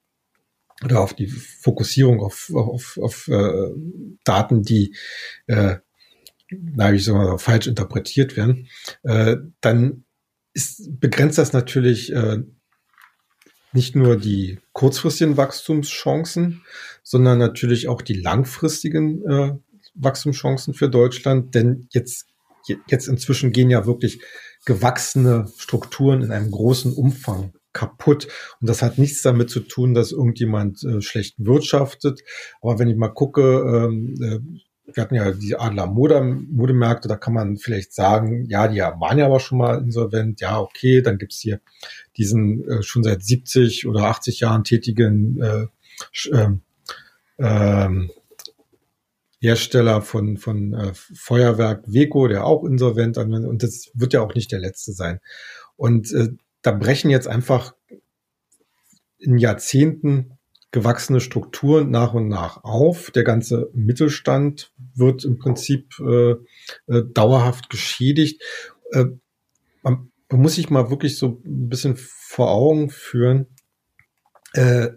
oder 0.83 1.01
auf 1.01 1.13
die 1.13 1.27
Fokussierung 1.27 2.21
auf, 2.21 2.51
auf, 2.53 2.97
auf 3.01 3.27
äh, 3.27 3.69
Daten, 4.23 4.63
die 4.63 4.95
äh, 5.47 5.77
na, 6.51 6.97
soll 6.97 7.15
man 7.15 7.25
sagen, 7.27 7.39
falsch 7.39 7.67
interpretiert 7.67 8.35
werden, 8.35 8.67
äh, 9.03 9.37
dann 9.61 10.03
ist, 10.53 10.99
begrenzt 10.99 11.37
das 11.37 11.53
natürlich 11.53 12.13
äh, 12.13 12.39
nicht 13.73 13.95
nur 13.95 14.17
die 14.17 14.59
kurzfristigen 14.73 15.37
Wachstumschancen, 15.37 16.63
sondern 17.03 17.37
natürlich 17.37 17.87
auch 17.87 18.01
die 18.01 18.19
langfristigen 18.19 19.25
äh, 19.25 19.57
Wachstumschancen 19.95 20.73
für 20.73 20.89
Deutschland. 20.89 21.55
Denn 21.55 21.87
jetzt, 21.91 22.27
jetzt 22.87 23.07
inzwischen 23.07 23.51
gehen 23.51 23.69
ja 23.69 23.85
wirklich 23.85 24.21
gewachsene 24.65 25.51
Strukturen 25.57 26.21
in 26.21 26.31
einem 26.31 26.51
großen 26.51 26.93
Umfang 26.93 27.53
kaputt. 27.73 28.27
Und 28.59 28.69
das 28.69 28.81
hat 28.81 28.97
nichts 28.97 29.21
damit 29.21 29.49
zu 29.49 29.61
tun, 29.61 29.93
dass 29.93 30.11
irgendjemand 30.11 30.83
äh, 30.83 31.01
schlecht 31.01 31.35
wirtschaftet. 31.37 32.21
Aber 32.61 32.79
wenn 32.79 32.89
ich 32.89 32.97
mal 32.97 33.09
gucke, 33.09 33.41
ähm, 33.41 34.15
äh, 34.21 34.39
wir 34.95 35.03
hatten 35.03 35.15
ja 35.15 35.31
die 35.31 35.55
Adler 35.55 35.87
Mode, 35.87 36.21
Modemärkte, 36.21 37.07
da 37.07 37.15
kann 37.15 37.33
man 37.33 37.57
vielleicht 37.57 37.93
sagen, 37.93 38.45
ja, 38.45 38.67
die 38.67 38.79
waren 38.79 39.17
ja 39.17 39.25
aber 39.25 39.39
schon 39.39 39.57
mal 39.57 39.77
insolvent, 39.79 40.41
ja, 40.41 40.59
okay, 40.59 41.01
dann 41.01 41.17
gibt's 41.17 41.39
hier 41.39 41.61
diesen 42.17 42.67
äh, 42.69 42.83
schon 42.83 43.03
seit 43.03 43.23
70 43.23 43.87
oder 43.87 44.03
80 44.03 44.39
Jahren 44.39 44.63
tätigen 44.63 45.41
äh, 45.41 45.67
äh, 47.37 48.07
Hersteller 49.39 50.01
von, 50.01 50.37
von 50.37 50.73
äh, 50.73 50.91
Feuerwerk 50.93 51.83
Weco, 51.87 52.27
der 52.27 52.45
auch 52.45 52.63
insolvent 52.63 53.17
anwendet, 53.17 53.49
und 53.49 53.63
das 53.63 53.89
wird 53.93 54.13
ja 54.13 54.21
auch 54.21 54.35
nicht 54.35 54.51
der 54.51 54.59
letzte 54.59 54.91
sein. 54.91 55.19
Und 55.75 56.13
äh, 56.13 56.29
da 56.61 56.71
brechen 56.71 57.09
jetzt 57.09 57.27
einfach 57.27 57.73
in 59.17 59.37
Jahrzehnten 59.37 60.37
gewachsene 60.71 61.19
Strukturen 61.19 61.91
nach 61.91 62.13
und 62.13 62.27
nach 62.27 62.63
auf. 62.63 63.11
Der 63.11 63.23
ganze 63.23 63.69
Mittelstand 63.73 64.71
wird 64.95 65.25
im 65.25 65.37
Prinzip 65.37 65.99
äh, 65.99 66.31
äh, 66.87 67.03
dauerhaft 67.13 67.69
geschädigt. 67.69 68.41
Äh, 68.91 69.05
man, 69.83 70.11
man, 70.29 70.41
muss 70.41 70.55
sich 70.55 70.69
mal 70.69 70.89
wirklich 70.89 71.17
so 71.17 71.41
ein 71.45 71.69
bisschen 71.69 71.95
vor 71.97 72.51
Augen 72.51 72.89
führen. 72.89 73.47
Äh, 74.53 74.89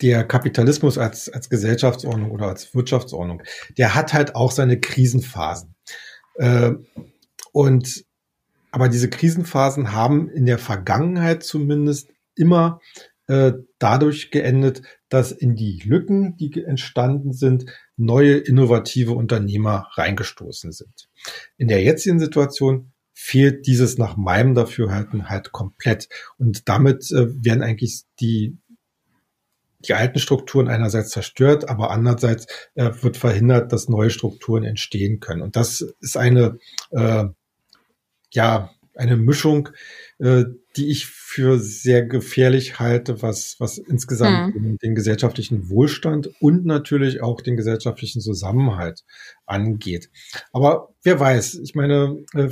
der 0.00 0.24
Kapitalismus 0.24 0.96
als, 0.96 1.28
als 1.28 1.50
Gesellschaftsordnung 1.50 2.30
oder 2.30 2.46
als 2.46 2.72
Wirtschaftsordnung, 2.74 3.42
der 3.76 3.96
hat 3.96 4.14
halt 4.14 4.36
auch 4.36 4.52
seine 4.52 4.80
Krisenphasen. 4.80 5.74
Äh, 6.36 6.72
und 7.52 8.04
aber 8.70 8.88
diese 8.88 9.10
Krisenphasen 9.10 9.92
haben 9.92 10.28
in 10.28 10.46
der 10.46 10.58
Vergangenheit 10.58 11.42
zumindest 11.42 12.10
immer 12.36 12.80
äh, 13.28 13.52
dadurch 13.78 14.30
geendet, 14.30 14.82
dass 15.08 15.32
in 15.32 15.54
die 15.54 15.80
Lücken, 15.84 16.36
die 16.36 16.64
entstanden 16.64 17.32
sind, 17.32 17.66
neue 17.96 18.36
innovative 18.36 19.12
Unternehmer 19.12 19.88
reingestoßen 19.92 20.72
sind. 20.72 21.08
In 21.56 21.68
der 21.68 21.82
jetzigen 21.82 22.18
Situation 22.18 22.92
fehlt 23.14 23.66
dieses 23.66 23.98
nach 23.98 24.16
meinem 24.16 24.54
Dafürhalten 24.54 25.28
halt 25.28 25.52
komplett. 25.52 26.08
Und 26.38 26.68
damit 26.68 27.10
äh, 27.10 27.26
werden 27.44 27.62
eigentlich 27.62 28.04
die, 28.20 28.56
die 29.80 29.94
alten 29.94 30.20
Strukturen 30.20 30.68
einerseits 30.68 31.10
zerstört, 31.10 31.68
aber 31.68 31.90
andererseits 31.90 32.46
äh, 32.76 32.90
wird 33.02 33.16
verhindert, 33.16 33.72
dass 33.72 33.88
neue 33.88 34.10
Strukturen 34.10 34.64
entstehen 34.64 35.20
können. 35.20 35.42
Und 35.42 35.56
das 35.56 35.80
ist 36.00 36.16
eine, 36.16 36.58
äh, 36.92 37.24
ja, 38.30 38.70
eine 38.94 39.16
Mischung, 39.16 39.68
äh, 40.18 40.44
die 40.76 40.90
ich 40.90 41.06
für 41.30 41.58
sehr 41.58 42.06
gefährlich 42.06 42.78
halte, 42.78 43.20
was, 43.20 43.56
was 43.58 43.76
insgesamt 43.76 44.54
hm. 44.54 44.62
den, 44.62 44.78
den, 44.78 44.94
gesellschaftlichen 44.94 45.68
Wohlstand 45.68 46.30
und 46.40 46.64
natürlich 46.64 47.20
auch 47.20 47.42
den 47.42 47.58
gesellschaftlichen 47.58 48.22
Zusammenhalt 48.22 49.04
angeht. 49.44 50.08
Aber 50.52 50.94
wer 51.02 51.20
weiß, 51.20 51.56
ich 51.56 51.74
meine, 51.74 52.24
äh, 52.32 52.48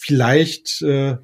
vielleicht 0.00 0.82
äh, 0.82 1.18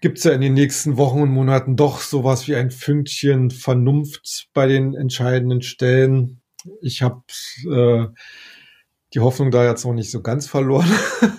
gibt 0.00 0.18
es 0.18 0.24
ja 0.24 0.30
in 0.30 0.42
den 0.42 0.54
nächsten 0.54 0.96
Wochen 0.96 1.22
und 1.22 1.30
Monaten 1.30 1.74
doch 1.74 2.00
sowas 2.00 2.46
wie 2.46 2.54
ein 2.54 2.70
Fünkchen 2.70 3.50
Vernunft 3.50 4.46
bei 4.54 4.68
den 4.68 4.94
entscheidenden 4.94 5.62
Stellen. 5.62 6.40
Ich 6.82 7.02
habe 7.02 7.24
äh, 7.68 8.06
die 9.16 9.20
Hoffnung 9.20 9.50
da 9.50 9.64
jetzt 9.64 9.84
noch 9.84 9.94
nicht 9.94 10.10
so 10.10 10.20
ganz 10.20 10.46
verloren. 10.46 10.90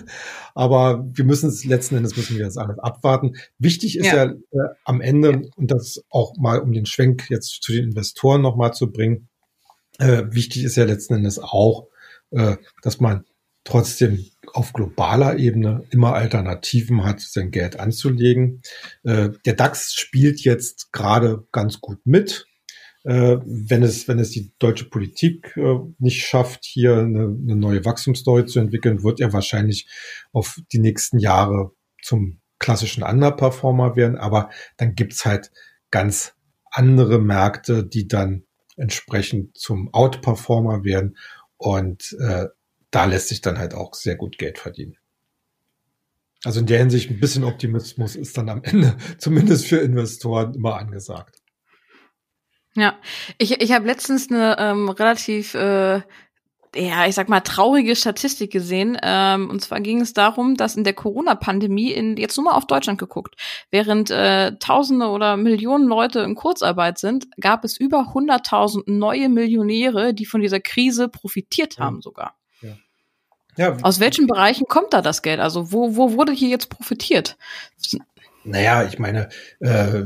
Aber 0.54 1.06
wir 1.12 1.24
müssen 1.24 1.48
es 1.48 1.64
letzten 1.64 1.94
Endes 1.96 2.16
müssen 2.16 2.36
wir 2.36 2.44
das 2.44 2.56
alles 2.56 2.80
abwarten. 2.80 3.36
Wichtig 3.58 3.96
ist 3.96 4.06
ja, 4.06 4.24
ja 4.24 4.32
äh, 4.32 4.74
am 4.84 5.00
Ende, 5.00 5.30
ja. 5.30 5.40
und 5.54 5.70
das 5.70 6.02
auch 6.10 6.36
mal 6.36 6.58
um 6.58 6.72
den 6.72 6.86
Schwenk 6.86 7.30
jetzt 7.30 7.62
zu 7.62 7.70
den 7.70 7.84
Investoren 7.84 8.42
nochmal 8.42 8.74
zu 8.74 8.90
bringen, 8.90 9.28
äh, 10.00 10.24
wichtig 10.30 10.64
ist 10.64 10.76
ja 10.76 10.84
letzten 10.84 11.14
Endes 11.14 11.38
auch, 11.38 11.86
äh, 12.32 12.56
dass 12.82 12.98
man 12.98 13.24
trotzdem 13.62 14.26
auf 14.52 14.72
globaler 14.72 15.38
Ebene 15.38 15.84
immer 15.90 16.14
Alternativen 16.14 17.04
hat, 17.04 17.20
sein 17.20 17.52
Geld 17.52 17.78
anzulegen. 17.78 18.62
Äh, 19.04 19.30
der 19.46 19.52
DAX 19.52 19.94
spielt 19.94 20.40
jetzt 20.40 20.90
gerade 20.90 21.46
ganz 21.52 21.80
gut 21.80 21.98
mit 22.04 22.48
wenn 23.04 23.82
es, 23.82 24.08
wenn 24.08 24.18
es 24.18 24.30
die 24.30 24.52
deutsche 24.58 24.86
Politik 24.86 25.56
äh, 25.56 25.78
nicht 25.98 26.26
schafft, 26.26 26.64
hier 26.64 26.98
eine, 26.98 27.24
eine 27.24 27.56
neue 27.56 27.84
Wachstumsstory 27.84 28.46
zu 28.46 28.58
entwickeln, 28.58 29.02
wird 29.02 29.20
er 29.20 29.32
wahrscheinlich 29.32 29.88
auf 30.32 30.60
die 30.72 30.80
nächsten 30.80 31.18
Jahre 31.18 31.72
zum 32.02 32.40
klassischen 32.58 33.02
Underperformer 33.02 33.96
werden. 33.96 34.16
Aber 34.16 34.50
dann 34.76 34.94
gibt's 34.94 35.24
halt 35.24 35.52
ganz 35.90 36.34
andere 36.70 37.18
Märkte, 37.18 37.86
die 37.86 38.08
dann 38.08 38.44
entsprechend 38.76 39.56
zum 39.56 39.92
Outperformer 39.92 40.84
werden. 40.84 41.16
Und 41.56 42.16
äh, 42.20 42.46
da 42.90 43.04
lässt 43.04 43.28
sich 43.28 43.40
dann 43.40 43.58
halt 43.58 43.74
auch 43.74 43.94
sehr 43.94 44.16
gut 44.16 44.38
Geld 44.38 44.58
verdienen. 44.58 44.96
Also 46.44 46.60
in 46.60 46.66
der 46.66 46.78
Hinsicht 46.78 47.10
ein 47.10 47.20
bisschen 47.20 47.44
Optimismus 47.44 48.14
ist 48.14 48.38
dann 48.38 48.48
am 48.48 48.62
Ende 48.62 48.96
zumindest 49.18 49.66
für 49.66 49.78
Investoren 49.78 50.54
immer 50.54 50.76
angesagt. 50.76 51.42
Ja, 52.78 52.94
ich, 53.38 53.60
ich 53.60 53.72
habe 53.72 53.86
letztens 53.86 54.30
eine 54.30 54.56
ähm, 54.58 54.88
relativ 54.88 55.54
äh, 55.54 56.00
ja, 56.74 57.06
ich 57.06 57.14
sag 57.14 57.28
mal, 57.28 57.40
traurige 57.40 57.96
Statistik 57.96 58.52
gesehen. 58.52 58.98
Ähm, 59.02 59.48
und 59.50 59.60
zwar 59.60 59.80
ging 59.80 60.00
es 60.00 60.12
darum, 60.12 60.56
dass 60.56 60.76
in 60.76 60.84
der 60.84 60.92
Corona-Pandemie, 60.92 61.92
in 61.92 62.16
jetzt 62.16 62.36
nur 62.36 62.44
mal 62.44 62.54
auf 62.54 62.66
Deutschland 62.66 62.98
geguckt, 62.98 63.36
während 63.70 64.10
äh, 64.10 64.56
Tausende 64.58 65.08
oder 65.08 65.36
Millionen 65.36 65.88
Leute 65.88 66.20
in 66.20 66.34
Kurzarbeit 66.34 66.98
sind, 66.98 67.26
gab 67.40 67.64
es 67.64 67.78
über 67.78 68.12
100.000 68.14 68.82
neue 68.86 69.28
Millionäre, 69.28 70.14
die 70.14 70.26
von 70.26 70.40
dieser 70.40 70.60
Krise 70.60 71.08
profitiert 71.08 71.78
ja. 71.78 71.84
haben 71.84 72.02
sogar. 72.02 72.36
Ja. 72.60 72.76
Ja. 73.56 73.76
Aus 73.82 73.98
welchen 73.98 74.26
Bereichen 74.26 74.66
kommt 74.68 74.92
da 74.92 75.02
das 75.02 75.22
Geld? 75.22 75.40
Also 75.40 75.72
wo, 75.72 75.96
wo 75.96 76.12
wurde 76.12 76.32
hier 76.32 76.48
jetzt 76.48 76.68
profitiert? 76.68 77.36
Naja, 78.44 78.84
ich 78.84 78.98
meine, 78.98 79.28
äh, 79.60 80.04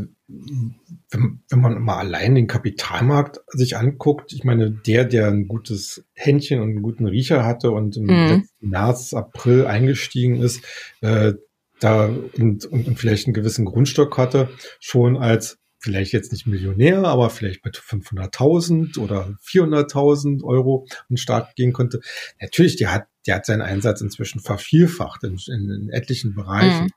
wenn, 1.11 1.41
wenn 1.49 1.61
man 1.61 1.81
mal 1.83 1.99
allein 1.99 2.35
den 2.35 2.47
Kapitalmarkt 2.47 3.41
sich 3.49 3.77
anguckt, 3.77 4.33
ich 4.33 4.45
meine, 4.45 4.71
der, 4.71 5.05
der 5.05 5.29
ein 5.29 5.49
gutes 5.49 6.05
Händchen 6.15 6.61
und 6.61 6.71
einen 6.71 6.83
guten 6.83 7.07
Riecher 7.07 7.45
hatte 7.45 7.71
und 7.71 7.97
im 7.97 8.05
mhm. 8.05 8.29
letzten 8.29 8.69
März, 8.69 9.15
April 9.15 9.67
eingestiegen 9.67 10.41
ist, 10.41 10.65
äh, 11.01 11.35
da 11.81 12.07
und, 12.07 12.65
und, 12.65 12.87
und 12.87 12.99
vielleicht 12.99 13.27
einen 13.27 13.35
gewissen 13.35 13.65
Grundstock 13.65 14.17
hatte, 14.17 14.49
schon 14.79 15.17
als 15.17 15.59
vielleicht 15.79 16.13
jetzt 16.13 16.31
nicht 16.31 16.47
Millionär, 16.47 17.05
aber 17.05 17.29
vielleicht 17.29 17.65
mit 17.65 17.77
500.000 17.77 18.99
oder 18.99 19.37
400.000 19.45 20.45
Euro 20.45 20.87
in 21.09 21.17
Start 21.17 21.57
gehen 21.57 21.73
konnte. 21.73 22.01
Natürlich, 22.41 22.77
der 22.77 22.93
hat, 22.93 23.07
der 23.27 23.37
hat 23.37 23.47
seinen 23.47 23.63
Einsatz 23.63 24.01
inzwischen 24.01 24.41
vervielfacht 24.41 25.25
in, 25.25 25.41
in, 25.49 25.71
in 25.71 25.89
etlichen 25.91 26.35
Bereichen. 26.35 26.91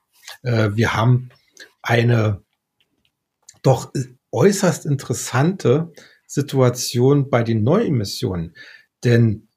Mhm. 0.44 0.50
Äh, 0.50 0.76
wir 0.76 0.94
haben 0.94 1.32
eine 1.82 2.45
doch 3.66 3.92
äußerst 4.32 4.86
interessante 4.86 5.92
Situation 6.28 7.30
bei 7.30 7.44
den 7.44 7.64
Neuemissionen. 7.64 8.56
Denn 9.04 9.48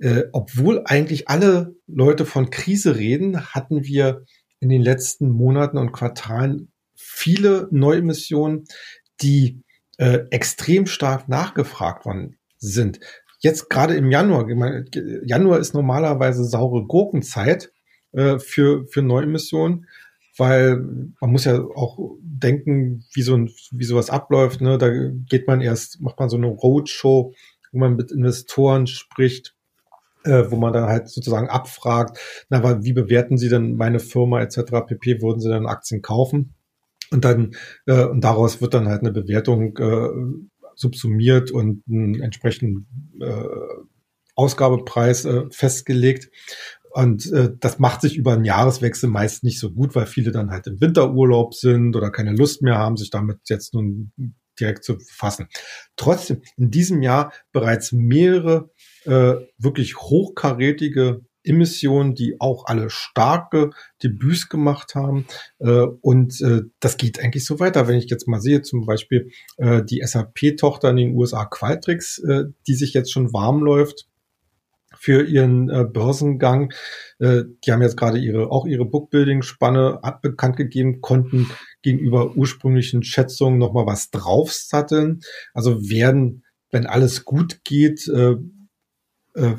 äh, 0.00 0.24
obwohl 0.32 0.82
eigentlich 0.84 1.28
alle 1.28 1.74
Leute 1.86 2.24
von 2.24 2.50
Krise 2.50 2.96
reden, 2.96 3.46
hatten 3.46 3.84
wir 3.84 4.24
in 4.60 4.68
den 4.68 4.82
letzten 4.82 5.30
Monaten 5.30 5.78
und 5.78 5.92
Quartalen 5.92 6.72
viele 6.94 7.68
Neuemissionen, 7.70 8.64
die 9.20 9.62
äh, 9.98 10.26
extrem 10.30 10.86
stark 10.86 11.28
nachgefragt 11.28 12.06
worden 12.06 12.38
sind. 12.58 13.00
Jetzt 13.40 13.70
gerade 13.70 13.94
im 13.94 14.10
Januar, 14.10 14.46
Januar 15.24 15.58
ist 15.58 15.74
normalerweise 15.74 16.44
saure 16.44 16.86
Gurkenzeit 16.86 17.72
äh, 18.12 18.38
für, 18.38 18.86
für 18.86 19.02
Neuemissionen 19.02 19.86
weil 20.38 20.76
man 21.20 21.30
muss 21.30 21.44
ja 21.44 21.60
auch 21.60 21.98
denken, 22.20 23.04
wie 23.12 23.22
so 23.22 23.36
ein, 23.36 23.50
wie 23.70 23.84
sowas 23.84 24.10
abläuft. 24.10 24.60
Ne? 24.60 24.78
Da 24.78 24.88
geht 25.28 25.46
man 25.46 25.60
erst, 25.60 26.00
macht 26.00 26.18
man 26.18 26.28
so 26.28 26.36
eine 26.36 26.46
Roadshow, 26.46 27.34
wo 27.72 27.78
man 27.78 27.96
mit 27.96 28.12
Investoren 28.12 28.86
spricht, 28.86 29.54
äh, 30.24 30.44
wo 30.48 30.56
man 30.56 30.72
dann 30.72 30.88
halt 30.88 31.08
sozusagen 31.08 31.48
abfragt, 31.48 32.18
na, 32.48 32.82
wie 32.82 32.92
bewerten 32.92 33.36
Sie 33.36 33.48
denn 33.48 33.76
meine 33.76 33.98
Firma 34.00 34.40
etc. 34.40 34.86
pp. 34.86 35.20
Würden 35.22 35.40
Sie 35.40 35.48
dann 35.48 35.66
Aktien 35.66 36.02
kaufen? 36.02 36.54
Und 37.10 37.24
dann 37.24 37.52
äh, 37.86 38.04
und 38.04 38.22
daraus 38.22 38.60
wird 38.60 38.74
dann 38.74 38.88
halt 38.88 39.00
eine 39.00 39.12
Bewertung 39.12 39.76
äh, 39.78 40.08
subsumiert 40.74 41.50
und 41.50 41.82
einen 41.88 42.20
entsprechenden 42.20 43.18
äh, 43.20 43.44
Ausgabepreis 44.38 45.24
äh, 45.24 45.44
festgelegt. 45.50 46.30
Und 46.98 47.30
äh, 47.30 47.50
das 47.60 47.78
macht 47.78 48.00
sich 48.00 48.16
über 48.16 48.32
einen 48.32 48.44
Jahreswechsel 48.44 49.08
meist 49.08 49.44
nicht 49.44 49.60
so 49.60 49.70
gut, 49.70 49.94
weil 49.94 50.06
viele 50.06 50.32
dann 50.32 50.50
halt 50.50 50.66
im 50.66 50.80
Winterurlaub 50.80 51.54
sind 51.54 51.94
oder 51.94 52.10
keine 52.10 52.32
Lust 52.32 52.60
mehr 52.60 52.76
haben, 52.76 52.96
sich 52.96 53.10
damit 53.10 53.38
jetzt 53.44 53.72
nun 53.72 54.10
direkt 54.58 54.82
zu 54.82 54.98
befassen. 54.98 55.46
Trotzdem, 55.94 56.42
in 56.56 56.72
diesem 56.72 57.00
Jahr 57.00 57.32
bereits 57.52 57.92
mehrere 57.92 58.70
äh, 59.04 59.34
wirklich 59.58 59.96
hochkarätige 59.96 61.20
Emissionen, 61.44 62.16
die 62.16 62.40
auch 62.40 62.66
alle 62.66 62.90
starke 62.90 63.70
Debüts 64.02 64.48
gemacht 64.48 64.96
haben. 64.96 65.24
Äh, 65.60 65.86
und 66.00 66.40
äh, 66.40 66.62
das 66.80 66.96
geht 66.96 67.20
eigentlich 67.20 67.44
so 67.44 67.60
weiter. 67.60 67.86
Wenn 67.86 67.98
ich 67.98 68.10
jetzt 68.10 68.26
mal 68.26 68.40
sehe, 68.40 68.62
zum 68.62 68.86
Beispiel 68.86 69.30
äh, 69.58 69.84
die 69.84 70.02
SAP-Tochter 70.04 70.90
in 70.90 70.96
den 70.96 71.14
USA 71.14 71.44
Qualtrics, 71.44 72.18
äh, 72.24 72.46
die 72.66 72.74
sich 72.74 72.92
jetzt 72.92 73.12
schon 73.12 73.32
warm 73.32 73.62
läuft 73.62 74.08
für 74.98 75.22
ihren 75.24 75.70
äh, 75.70 75.84
Börsengang. 75.84 76.72
Äh, 77.18 77.44
die 77.64 77.72
haben 77.72 77.82
jetzt 77.82 77.96
gerade 77.96 78.18
ihre 78.18 78.50
auch 78.50 78.66
ihre 78.66 78.84
Bookbuilding-Spanne 78.84 80.00
bekannt 80.22 80.56
gegeben, 80.56 81.00
konnten 81.00 81.50
gegenüber 81.82 82.36
ursprünglichen 82.36 83.02
Schätzungen 83.02 83.58
noch 83.58 83.72
mal 83.72 83.86
was 83.86 84.10
draufsatteln. 84.10 85.20
Also 85.54 85.88
werden, 85.88 86.44
wenn 86.70 86.86
alles 86.86 87.24
gut 87.24 87.64
geht, 87.64 88.08
äh, 88.08 88.36
äh, 89.34 89.54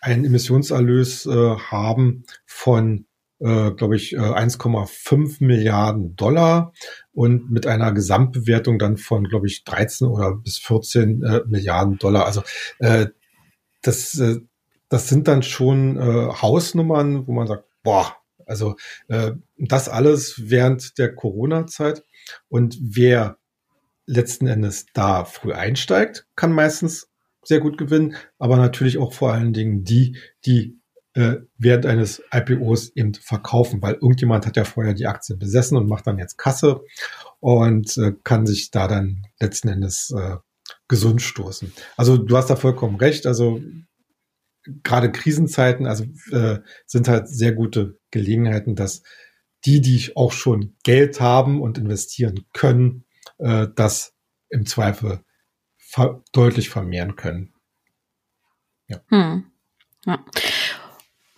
einen 0.00 0.24
Emissionserlös 0.24 1.26
äh, 1.26 1.56
haben 1.56 2.24
von 2.44 3.06
äh, 3.38 3.72
glaube 3.72 3.96
ich, 3.96 4.14
äh, 4.14 4.18
1,5 4.18 5.44
Milliarden 5.44 6.16
Dollar 6.16 6.72
und 7.12 7.50
mit 7.50 7.66
einer 7.66 7.92
Gesamtbewertung 7.92 8.78
dann 8.78 8.96
von, 8.96 9.24
glaube 9.24 9.46
ich, 9.46 9.64
13 9.64 10.06
oder 10.06 10.34
bis 10.34 10.58
14 10.58 11.22
äh, 11.22 11.40
Milliarden 11.46 11.98
Dollar. 11.98 12.24
Also 12.24 12.42
äh, 12.78 13.08
das, 13.82 14.18
äh, 14.18 14.36
das 14.88 15.08
sind 15.08 15.28
dann 15.28 15.42
schon 15.42 15.96
äh, 15.96 16.32
Hausnummern, 16.32 17.26
wo 17.26 17.32
man 17.32 17.46
sagt, 17.46 17.64
boah, 17.82 18.16
also 18.46 18.76
äh, 19.08 19.32
das 19.56 19.88
alles 19.88 20.50
während 20.50 20.98
der 20.98 21.14
Corona-Zeit. 21.14 22.04
Und 22.48 22.78
wer 22.80 23.38
letzten 24.06 24.46
Endes 24.46 24.86
da 24.94 25.24
früh 25.24 25.52
einsteigt, 25.52 26.26
kann 26.36 26.52
meistens 26.52 27.08
sehr 27.42 27.60
gut 27.60 27.78
gewinnen, 27.78 28.16
aber 28.38 28.56
natürlich 28.56 28.98
auch 28.98 29.12
vor 29.12 29.32
allen 29.32 29.52
Dingen 29.52 29.84
die, 29.84 30.18
die 30.44 30.80
äh, 31.14 31.36
während 31.56 31.86
eines 31.86 32.22
IPOs 32.32 32.90
eben 32.94 33.14
verkaufen, 33.14 33.80
weil 33.82 33.94
irgendjemand 33.94 34.46
hat 34.46 34.56
ja 34.56 34.64
vorher 34.64 34.94
die 34.94 35.06
Aktie 35.06 35.36
besessen 35.36 35.76
und 35.76 35.88
macht 35.88 36.06
dann 36.06 36.18
jetzt 36.18 36.38
Kasse 36.38 36.82
und 37.40 37.96
äh, 37.98 38.12
kann 38.22 38.46
sich 38.46 38.70
da 38.70 38.88
dann 38.88 39.26
letzten 39.40 39.68
Endes 39.68 40.12
äh, 40.16 40.36
gesund 40.88 41.22
stoßen. 41.22 41.72
Also 41.96 42.16
du 42.16 42.36
hast 42.36 42.50
da 42.50 42.56
vollkommen 42.56 42.96
recht. 42.96 43.26
Also 43.26 43.60
gerade 44.82 45.12
Krisenzeiten, 45.12 45.86
also 45.86 46.04
äh, 46.30 46.58
sind 46.86 47.08
halt 47.08 47.28
sehr 47.28 47.52
gute 47.52 47.98
Gelegenheiten, 48.10 48.74
dass 48.74 49.02
die, 49.64 49.80
die 49.80 50.12
auch 50.16 50.32
schon 50.32 50.76
Geld 50.84 51.20
haben 51.20 51.60
und 51.60 51.78
investieren 51.78 52.46
können, 52.52 53.04
äh, 53.38 53.66
das 53.74 54.14
im 54.48 54.66
Zweifel 54.66 55.20
ver 55.76 56.22
deutlich 56.32 56.68
vermehren 56.68 57.16
können. 57.16 57.54
Ja. 58.88 59.00
Hm. 59.08 59.44
ja. 60.04 60.24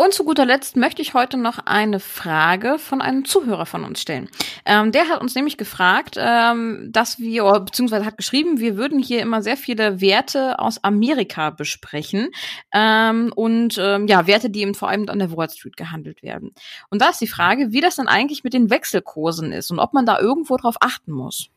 Und 0.01 0.15
zu 0.15 0.23
guter 0.23 0.47
Letzt 0.47 0.77
möchte 0.77 1.03
ich 1.03 1.13
heute 1.15 1.37
noch 1.37 1.59
eine 1.59 1.99
Frage 1.99 2.79
von 2.79 3.03
einem 3.03 3.25
Zuhörer 3.25 3.67
von 3.67 3.83
uns 3.83 4.01
stellen. 4.01 4.29
Ähm, 4.65 4.93
der 4.93 5.09
hat 5.09 5.21
uns 5.21 5.35
nämlich 5.35 5.57
gefragt, 5.57 6.15
ähm, 6.17 6.91
dass 6.93 7.19
wir, 7.19 7.43
beziehungsweise 7.59 8.05
hat 8.05 8.17
geschrieben, 8.17 8.61
wir 8.61 8.77
würden 8.77 9.01
hier 9.01 9.21
immer 9.21 9.43
sehr 9.43 9.57
viele 9.57 10.01
Werte 10.01 10.61
aus 10.61 10.85
Amerika 10.85 11.51
besprechen 11.51 12.29
ähm, 12.73 13.33
und 13.35 13.77
ähm, 13.77 14.07
ja, 14.07 14.29
Werte, 14.29 14.51
die 14.51 14.61
eben 14.61 14.77
vor 14.77 14.89
allem 14.89 15.09
an 15.09 15.19
der 15.19 15.37
Wall 15.37 15.51
Street 15.51 15.77
gehandelt 15.77 16.23
werden. 16.23 16.53
Und 16.91 17.03
da 17.03 17.09
ist 17.09 17.21
die 17.21 17.27
Frage, 17.27 17.73
wie 17.73 17.81
das 17.81 17.97
dann 17.97 18.07
eigentlich 18.07 18.45
mit 18.45 18.55
den 18.55 18.71
Wechselkursen 18.71 19.51
ist 19.51 19.73
und 19.73 19.81
ob 19.81 19.95
man 19.95 20.07
da 20.07 20.21
irgendwo 20.21 20.57
drauf 20.59 20.77
achten 20.79 21.11
muss. 21.11 21.49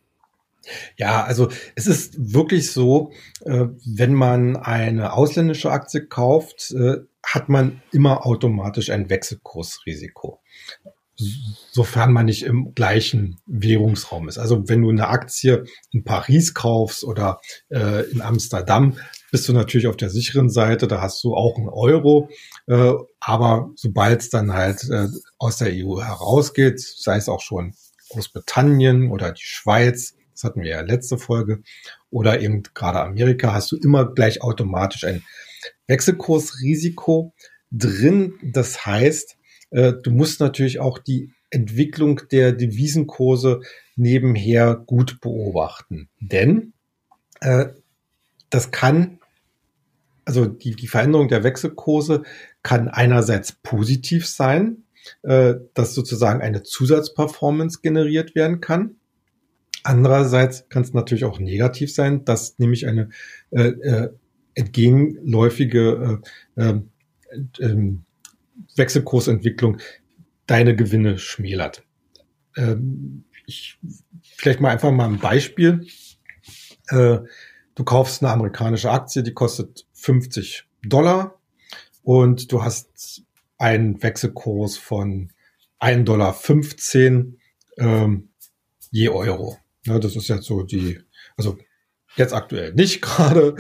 Ja, 0.98 1.24
also 1.24 1.50
es 1.76 1.86
ist 1.86 2.34
wirklich 2.34 2.72
so, 2.72 3.12
äh, 3.46 3.68
wenn 3.86 4.16
man 4.16 4.58
eine 4.58 5.14
ausländische 5.14 5.72
Aktie 5.72 6.08
kauft, 6.08 6.72
äh, 6.72 7.02
hat 7.24 7.50
man 7.50 7.82
immer 7.92 8.26
automatisch 8.26 8.90
ein 8.90 9.10
Wechselkursrisiko. 9.10 10.42
Sofern 11.72 12.14
man 12.14 12.26
nicht 12.26 12.44
im 12.44 12.74
gleichen 12.74 13.40
Währungsraum 13.46 14.28
ist. 14.28 14.40
Also 14.40 14.68
wenn 14.68 14.82
du 14.82 14.90
eine 14.90 15.08
Aktie 15.08 15.66
in 15.92 16.04
Paris 16.04 16.56
kaufst 16.56 17.04
oder 17.04 17.40
äh, 17.70 18.10
in 18.10 18.22
Amsterdam, 18.22 18.98
bist 19.32 19.48
du 19.48 19.54
natürlich 19.54 19.88
auf 19.88 19.98
der 19.98 20.10
sicheren 20.10 20.50
Seite, 20.50 20.88
da 20.88 21.02
hast 21.02 21.24
du 21.24 21.36
auch 21.36 21.58
einen 21.58 21.70
Euro. 21.70 22.30
Äh, 22.68 22.94
aber 23.20 23.70
sobald 23.76 24.22
es 24.22 24.30
dann 24.30 24.54
halt 24.54 24.90
äh, 24.90 25.08
aus 25.38 25.58
der 25.58 25.72
EU 25.74 26.02
herausgeht, 26.02 26.80
sei 26.80 27.18
es 27.18 27.30
auch 27.30 27.42
schon 27.42 27.76
Großbritannien 28.10 29.12
oder 29.12 29.32
die 29.32 29.44
Schweiz, 29.44 30.16
das 30.34 30.44
hatten 30.44 30.62
wir 30.62 30.72
ja 30.72 30.82
letzte 30.82 31.18
Folge, 31.18 31.62
oder 32.10 32.42
eben 32.42 32.64
gerade 32.74 33.00
Amerika, 33.00 33.54
hast 33.54 33.72
du 33.72 33.78
immer 33.78 34.12
gleich 34.12 34.42
automatisch 34.42 35.04
ein 35.04 35.24
Wechselkursrisiko 35.88 37.34
drin. 37.72 38.34
Das 38.44 38.86
heißt, 38.86 39.38
äh, 39.72 39.94
du 39.94 40.12
musst 40.12 40.40
natürlich 40.40 40.80
auch 40.80 41.00
die 41.00 41.34
Entwicklung 41.50 42.22
der 42.32 42.54
Devisenkurse 42.54 43.62
nebenher 43.96 44.76
gut 44.76 45.20
beobachten. 45.22 46.10
Denn 46.20 46.74
äh, 47.42 47.68
das 48.50 48.72
kann, 48.72 49.20
also 50.26 50.46
die, 50.46 50.76
die 50.76 50.88
Veränderung 50.88 51.28
der 51.28 51.44
Wechselkurse 51.44 52.24
kann 52.64 52.88
einerseits 52.88 53.52
positiv 53.52 54.28
sein, 54.28 54.84
äh, 55.24 55.56
dass 55.74 55.94
sozusagen 55.94 56.42
eine 56.42 56.64
Zusatzperformance 56.64 57.82
generiert 57.82 58.36
werden 58.36 58.62
kann. 58.62 58.96
Andererseits 59.84 60.70
kann 60.70 60.84
es 60.84 60.94
natürlich 60.94 61.26
auch 61.26 61.40
negativ 61.40 61.94
sein, 61.94 62.24
dass 62.24 62.60
nämlich 62.60 62.88
eine 62.88 63.10
äh, 63.50 63.70
äh, 63.70 64.10
entgegenläufige 64.56 66.22
äh, 66.56 66.82
äh, 67.60 67.94
Wechselkursentwicklung 68.76 69.78
deine 70.46 70.76
Gewinne 70.76 71.18
schmälert. 71.18 71.84
Ähm, 72.58 73.24
ich, 73.46 73.80
vielleicht 74.22 74.60
mal 74.60 74.70
einfach 74.70 74.92
mal 74.92 75.08
ein 75.08 75.20
Beispiel. 75.20 75.88
Äh, 76.90 77.20
du 77.76 77.84
kaufst 77.84 78.22
eine 78.22 78.32
amerikanische 78.32 78.92
Aktie, 78.92 79.24
die 79.24 79.34
kostet 79.34 79.88
50 79.94 80.66
Dollar 80.84 81.40
und 82.04 82.52
du 82.52 82.64
hast 82.64 83.24
einen 83.58 84.02
Wechselkurs 84.02 84.78
von 84.78 85.32
1,15 85.80 86.04
Dollar 86.04 86.36
ähm, 87.78 88.30
je 88.92 89.10
Euro. 89.10 89.58
Ja, 89.86 90.00
das 90.00 90.16
ist 90.16 90.28
jetzt 90.28 90.46
so 90.46 90.64
die, 90.64 91.00
also 91.38 91.58
jetzt 92.16 92.34
aktuell 92.34 92.74
nicht 92.74 93.02
gerade, 93.02 93.56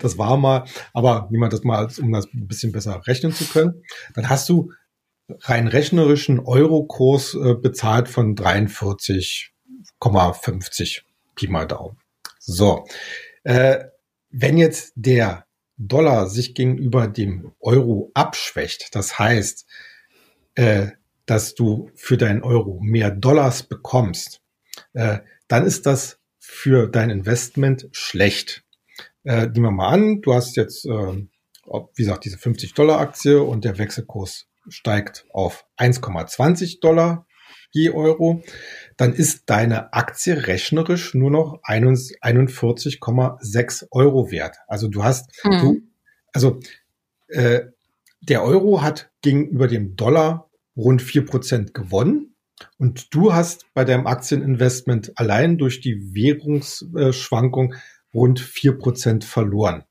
das 0.00 0.16
war 0.18 0.36
mal, 0.36 0.64
aber 0.92 1.28
niemand 1.30 1.52
das 1.52 1.64
mal, 1.64 1.88
um 2.00 2.12
das 2.12 2.26
ein 2.32 2.46
bisschen 2.46 2.70
besser 2.72 3.02
rechnen 3.06 3.32
zu 3.32 3.44
können, 3.44 3.82
dann 4.14 4.28
hast 4.28 4.48
du 4.48 4.70
rein 5.40 5.66
rechnerischen 5.68 6.40
Eurokurs 6.40 7.34
äh, 7.34 7.54
bezahlt 7.54 8.08
von 8.08 8.36
43,50 8.36 11.02
Pi 11.34 11.48
mal 11.48 11.66
Daumen. 11.66 11.98
So, 12.38 12.86
äh, 13.42 13.84
wenn 14.30 14.56
jetzt 14.58 14.92
der 14.96 15.46
Dollar 15.76 16.28
sich 16.28 16.54
gegenüber 16.54 17.08
dem 17.08 17.52
Euro 17.60 18.10
abschwächt, 18.14 18.94
das 18.94 19.18
heißt, 19.18 19.66
äh, 20.54 20.88
dass 21.26 21.54
du 21.54 21.90
für 21.94 22.16
deinen 22.16 22.42
Euro 22.42 22.78
mehr 22.80 23.10
Dollars 23.10 23.62
bekommst, 23.62 24.40
äh, 24.92 25.18
dann 25.48 25.64
ist 25.64 25.86
das 25.86 26.18
für 26.46 26.88
dein 26.88 27.10
Investment 27.10 27.88
schlecht. 27.92 28.64
Äh, 29.24 29.46
nehmen 29.46 29.62
wir 29.62 29.70
mal 29.70 29.88
an, 29.88 30.20
du 30.20 30.34
hast 30.34 30.56
jetzt, 30.56 30.84
äh, 30.84 30.90
wie 30.90 31.28
gesagt, 31.96 32.24
diese 32.24 32.38
50 32.38 32.74
Dollar 32.74 32.98
Aktie 33.00 33.40
und 33.42 33.64
der 33.64 33.78
Wechselkurs 33.78 34.46
steigt 34.68 35.24
auf 35.30 35.64
1,20 35.78 36.80
Dollar 36.80 37.26
je 37.70 37.90
Euro, 37.90 38.42
dann 38.96 39.14
ist 39.14 39.50
deine 39.50 39.92
Aktie 39.92 40.46
rechnerisch 40.46 41.12
nur 41.14 41.30
noch 41.30 41.60
41,6 41.64 43.86
Euro 43.90 44.30
wert. 44.30 44.56
Also 44.68 44.86
du 44.88 45.02
hast, 45.02 45.44
mhm. 45.44 45.60
du, 45.60 45.82
also 46.32 46.60
äh, 47.28 47.62
der 48.20 48.44
Euro 48.44 48.82
hat 48.82 49.10
gegenüber 49.22 49.66
dem 49.66 49.96
Dollar 49.96 50.48
rund 50.76 51.02
vier 51.02 51.26
Prozent 51.26 51.74
gewonnen. 51.74 52.33
Und 52.78 53.14
du 53.14 53.32
hast 53.32 53.66
bei 53.74 53.84
deinem 53.84 54.06
Aktieninvestment 54.06 55.18
allein 55.18 55.58
durch 55.58 55.80
die 55.80 56.14
Währungsschwankung 56.14 57.74
rund 58.12 58.40
vier 58.40 58.78
Prozent 58.78 59.24
verloren. 59.24 59.84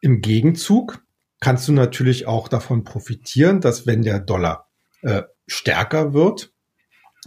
Im 0.00 0.20
Gegenzug 0.20 1.02
kannst 1.40 1.68
du 1.68 1.72
natürlich 1.72 2.26
auch 2.26 2.48
davon 2.48 2.84
profitieren, 2.84 3.60
dass 3.60 3.86
wenn 3.86 4.02
der 4.02 4.18
Dollar 4.18 4.68
äh, 5.02 5.22
stärker 5.46 6.12
wird 6.12 6.52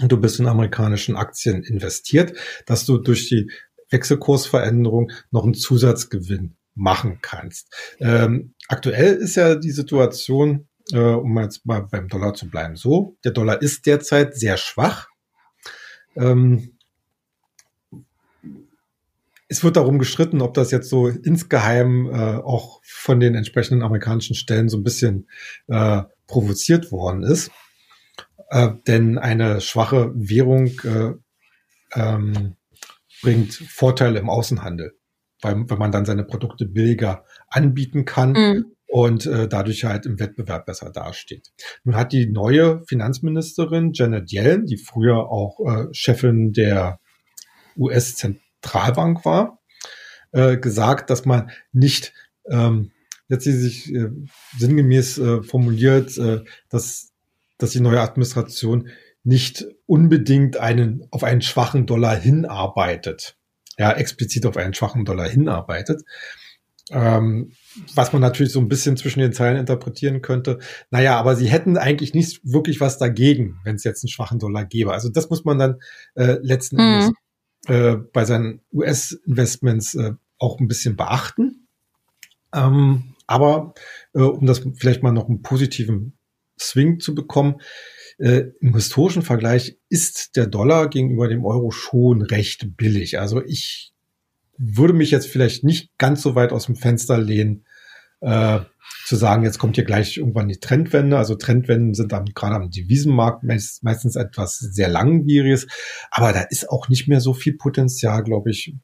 und 0.02 0.12
du 0.12 0.18
bist 0.18 0.40
in 0.40 0.48
amerikanischen 0.48 1.16
Aktien 1.16 1.64
investiert, 1.64 2.38
dass 2.66 2.86
du 2.86 2.98
durch 2.98 3.30
die 3.30 3.50
Wechselkursveränderung 3.90 5.12
noch 5.32 5.44
einen 5.44 5.54
Zusatzgewinn 5.54 6.56
machen 6.76 7.20
kannst. 7.22 7.74
Ähm, 8.00 8.54
aktuell 8.68 9.16
ist 9.16 9.36
ja 9.36 9.56
die 9.56 9.72
Situation, 9.72 10.68
äh, 10.93 10.97
um 10.97 11.38
jetzt 11.39 11.65
mal 11.65 11.82
beim 11.82 12.08
Dollar 12.08 12.34
zu 12.34 12.49
bleiben, 12.49 12.75
so, 12.75 13.17
der 13.23 13.32
Dollar 13.32 13.62
ist 13.62 13.86
derzeit 13.86 14.36
sehr 14.36 14.58
schwach. 14.58 15.08
Ähm, 16.15 16.77
es 19.47 19.65
wird 19.65 19.75
darum 19.75 19.99
gestritten, 19.99 20.41
ob 20.41 20.54
das 20.54 20.71
jetzt 20.71 20.89
so 20.89 21.10
insgeheim 21.10 22.08
äh, 22.08 22.38
auch 22.38 22.80
von 22.86 23.19
den 23.19 23.36
entsprechenden 23.36 23.84
amerikanischen 23.84 24.36
Stellen 24.36 24.69
so 24.69 24.77
ein 24.77 24.84
bisschen 24.84 25.27
äh, 25.67 26.04
provoziert 26.25 26.91
worden 26.91 27.23
ist. 27.23 27.51
Äh, 28.49 28.69
denn 28.88 29.17
eine 29.17 29.60
schwache 29.60 30.12
Währung 30.15 30.67
äh, 30.86 31.13
ähm, 31.93 32.56
bringt 33.21 33.54
Vorteile 33.54 34.19
im 34.19 34.30
Außenhandel, 34.30 34.97
weil, 35.41 35.69
wenn 35.69 35.77
man 35.77 35.91
dann 35.91 36.06
seine 36.06 36.23
Produkte 36.23 36.65
billiger 36.65 37.25
anbieten 37.49 38.06
kann 38.06 38.32
mhm. 38.32 38.65
Und 38.91 39.25
äh, 39.25 39.47
dadurch 39.47 39.86
halt 39.86 40.06
im 40.06 40.19
Wettbewerb 40.19 40.65
besser 40.65 40.91
dasteht. 40.91 41.51
Nun 41.84 41.95
hat 41.95 42.12
die 42.12 42.27
neue 42.27 42.84
Finanzministerin 42.88 43.91
Janet 43.93 44.32
Yellen, 44.32 44.65
die 44.65 44.77
früher 44.77 45.30
auch 45.30 45.60
äh, 45.65 45.88
Chefin 45.93 46.51
der 46.51 46.99
US-Zentralbank 47.77 48.51
Zentralbank 48.62 49.25
war, 49.25 49.60
äh, 50.32 50.58
gesagt, 50.58 51.10
dass 51.10 51.25
man 51.25 51.51
nicht, 51.71 52.13
ähm, 52.49 52.91
jetzt 53.27 53.43
sie 53.43 53.54
sich 53.54 53.93
äh, 53.93 54.10
sinngemäß 54.58 55.17
äh, 55.17 55.43
formuliert, 55.43 56.17
äh, 56.17 56.43
dass, 56.69 57.12
dass 57.58 57.71
die 57.71 57.82
neue 57.82 58.01
Administration 58.01 58.89
nicht 59.23 59.65
unbedingt 59.86 60.58
einen, 60.58 61.08
auf 61.12 61.23
einen 61.23 61.41
schwachen 61.41 61.86
Dollar 61.86 62.15
hinarbeitet. 62.15 63.38
Ja, 63.77 63.91
explizit 63.93 64.45
auf 64.45 64.58
einen 64.58 64.73
schwachen 64.73 65.06
Dollar 65.06 65.27
hinarbeitet. 65.27 66.04
Ähm, 66.91 67.54
was 67.96 68.12
man 68.14 68.22
natürlich 68.22 68.52
so 68.52 68.60
ein 68.60 68.68
bisschen 68.68 68.98
zwischen 68.98 69.20
den 69.20 69.34
Zeilen 69.34 69.58
interpretieren 69.58 70.22
könnte. 70.22 70.60
Naja, 70.90 71.18
aber 71.18 71.36
sie 71.36 71.50
hätten 71.50 71.78
eigentlich 71.78 72.14
nicht 72.14 72.42
wirklich 72.44 72.82
was 72.82 72.98
dagegen, 72.98 73.60
wenn 73.64 73.76
es 73.76 73.84
jetzt 73.84 74.04
einen 74.04 74.10
schwachen 74.10 74.40
Dollar 74.40 74.66
gäbe. 74.66 74.94
Also 74.94 75.10
das 75.10 75.30
muss 75.30 75.46
man 75.46 75.60
dann 75.60 75.80
äh, 76.16 76.38
letzten 76.42 76.76
mhm. 76.76 76.82
Endes 76.82 77.12
äh, 77.68 77.96
bei 77.96 78.26
seinen 78.26 78.62
US-Investments 78.74 79.96
äh, 79.96 80.14
auch 80.38 80.60
ein 80.60 80.68
bisschen 80.68 80.96
beachten. 80.96 81.68
Ähm, 82.54 83.16
aber 83.28 83.74
äh, 84.14 84.22
um 84.22 84.46
das 84.46 84.62
vielleicht 84.76 85.04
mal 85.04 85.12
noch 85.12 85.30
einen 85.30 85.42
positiven 85.42 86.14
Swing 86.60 87.00
zu 87.00 87.16
bekommen, 87.16 87.62
äh, 88.18 88.52
im 88.60 88.76
historischen 88.76 89.22
Vergleich 89.22 89.78
ist 89.90 90.36
der 90.36 90.48
Dollar 90.48 90.90
gegenüber 90.90 91.28
dem 91.28 91.46
Euro 91.46 91.72
schon 91.72 92.22
recht 92.22 92.76
billig. 92.78 93.20
Also 93.20 93.42
ich 93.44 93.94
würde 94.62 94.93
mich 94.93 95.12
jetzt 95.12 95.28
vielleicht 95.28 95.63
nicht 95.63 95.97
ganz 95.97 96.21
so 96.21 96.36
weit 96.36 96.52
aus 96.52 96.67
dem 96.67 96.76
Fenster 96.76 97.17
lehnen, 97.17 97.65
äh, 98.21 98.60
zu 99.06 99.15
sagen, 99.15 99.43
jetzt 99.43 99.58
kommt 99.58 99.76
hier 99.76 99.84
gleich 99.84 100.17
irgendwann 100.17 100.47
die 100.47 100.60
Trendwende. 100.60 101.17
Also 101.17 101.36
Trendwenden 101.36 101.93
sind 101.93 102.12
dann 102.12 102.26
gerade 102.26 102.56
am 102.56 102.69
Devisenmarkt 102.69 103.43
meistens 103.43 104.15
etwas 104.15 104.60
sehr 104.60 104.89
langwieriges, 104.89 105.67
aber 106.12 106.32
da 106.32 106.41
ist 106.41 106.69
auch 106.69 106.88
nicht 106.89 107.08
mehr 107.08 107.19
so 107.19 107.34
viel 107.34 107.58
Potenzial, 107.58 108.24
glaube 108.24 108.52
ich, 108.52 108.76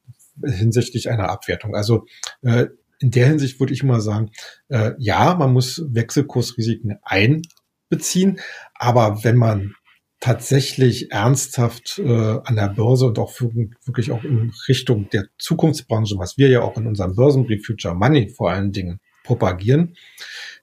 hinsichtlich 0.43 1.09
einer 1.09 1.29
Abwertung. 1.29 1.75
Also 1.75 2.05
äh, 2.41 2.67
in 2.99 3.11
der 3.11 3.27
Hinsicht 3.27 3.59
würde 3.59 3.73
ich 3.73 3.83
mal 3.83 4.01
sagen, 4.01 4.31
äh, 4.69 4.93
ja, 4.97 5.35
man 5.35 5.53
muss 5.53 5.83
Wechselkursrisiken 5.87 6.97
einbeziehen, 7.03 8.39
aber 8.73 9.23
wenn 9.23 9.37
man 9.37 9.75
tatsächlich 10.19 11.12
ernsthaft 11.12 11.99
äh, 11.99 12.39
an 12.43 12.56
der 12.56 12.69
Börse 12.69 13.06
und 13.06 13.19
auch 13.19 13.32
für, 13.32 13.53
wirklich 13.53 14.12
auch 14.12 14.23
in 14.23 14.51
Richtung 14.67 15.10
der 15.10 15.25
Zukunftsbranche, 15.38 16.15
was 16.17 16.38
wir 16.38 16.49
ja 16.49 16.62
auch 16.62 16.77
in 16.77 16.88
unserem 16.88 17.15
Börsenbrief 17.15 17.65
Future 17.65 17.95
Money 17.95 18.30
vor 18.30 18.49
allen 18.49 18.71
Dingen 18.71 18.99
propagieren, 19.23 19.95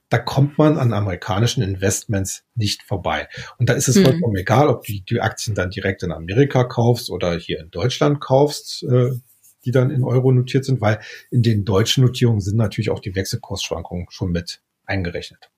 da 0.09 0.19
kommt 0.19 0.59
man 0.59 0.77
an 0.79 0.93
amerikanischen 0.93 1.63
Investments 1.63 2.45
nicht 2.55 2.83
vorbei. 2.83 3.29
Und 3.59 3.69
da 3.69 3.75
ist 3.75 3.89
es 3.89 3.97
mhm. 3.97 4.05
vollkommen 4.05 4.37
egal, 4.37 4.69
ob 4.69 4.85
du 4.85 4.93
die 4.93 5.21
Aktien 5.21 5.55
dann 5.55 5.71
direkt 5.71 6.03
in 6.03 6.13
Amerika 6.13 6.65
kaufst 6.65 7.11
oder 7.11 7.37
hier 7.37 7.61
in 7.61 7.71
Deutschland 7.71 8.21
kaufst, 8.21 8.85
äh, 8.85 9.11
die 9.65 9.71
dann 9.71 9.91
in 9.91 10.05
Euro 10.05 10.31
notiert 10.33 10.65
sind, 10.65 10.81
weil 10.81 11.01
in 11.31 11.43
den 11.43 11.65
deutschen 11.65 12.05
Notierungen 12.05 12.41
sind 12.41 12.57
natürlich 12.57 12.91
auch 12.91 13.01
die 13.01 13.15
Wechselkursschwankungen 13.15 14.07
schon 14.11 14.31
mit 14.31 14.61
eingerechnet. 14.85 15.51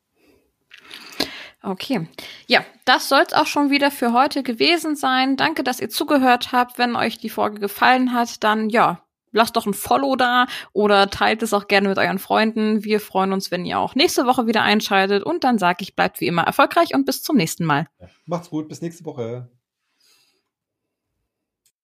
Okay. 1.66 2.06
Ja, 2.46 2.64
das 2.84 3.08
soll 3.08 3.24
es 3.26 3.32
auch 3.32 3.46
schon 3.46 3.70
wieder 3.70 3.90
für 3.90 4.12
heute 4.12 4.44
gewesen 4.44 4.94
sein. 4.94 5.36
Danke, 5.36 5.64
dass 5.64 5.80
ihr 5.80 5.90
zugehört 5.90 6.52
habt. 6.52 6.78
Wenn 6.78 6.94
euch 6.94 7.18
die 7.18 7.28
Folge 7.28 7.58
gefallen 7.58 8.12
hat, 8.12 8.44
dann 8.44 8.70
ja, 8.70 9.02
lasst 9.32 9.56
doch 9.56 9.66
ein 9.66 9.74
Follow 9.74 10.14
da 10.14 10.46
oder 10.72 11.10
teilt 11.10 11.42
es 11.42 11.52
auch 11.52 11.66
gerne 11.66 11.88
mit 11.88 11.98
euren 11.98 12.20
Freunden. 12.20 12.84
Wir 12.84 13.00
freuen 13.00 13.32
uns, 13.32 13.50
wenn 13.50 13.66
ihr 13.66 13.80
auch 13.80 13.96
nächste 13.96 14.26
Woche 14.26 14.46
wieder 14.46 14.62
einschaltet. 14.62 15.24
Und 15.24 15.42
dann 15.42 15.58
sage 15.58 15.78
ich, 15.80 15.96
bleibt 15.96 16.20
wie 16.20 16.28
immer 16.28 16.42
erfolgreich 16.42 16.94
und 16.94 17.04
bis 17.04 17.24
zum 17.24 17.36
nächsten 17.36 17.64
Mal. 17.64 17.88
macht's 18.26 18.48
gut, 18.48 18.68
bis 18.68 18.80
nächste 18.80 19.04
Woche. 19.04 19.50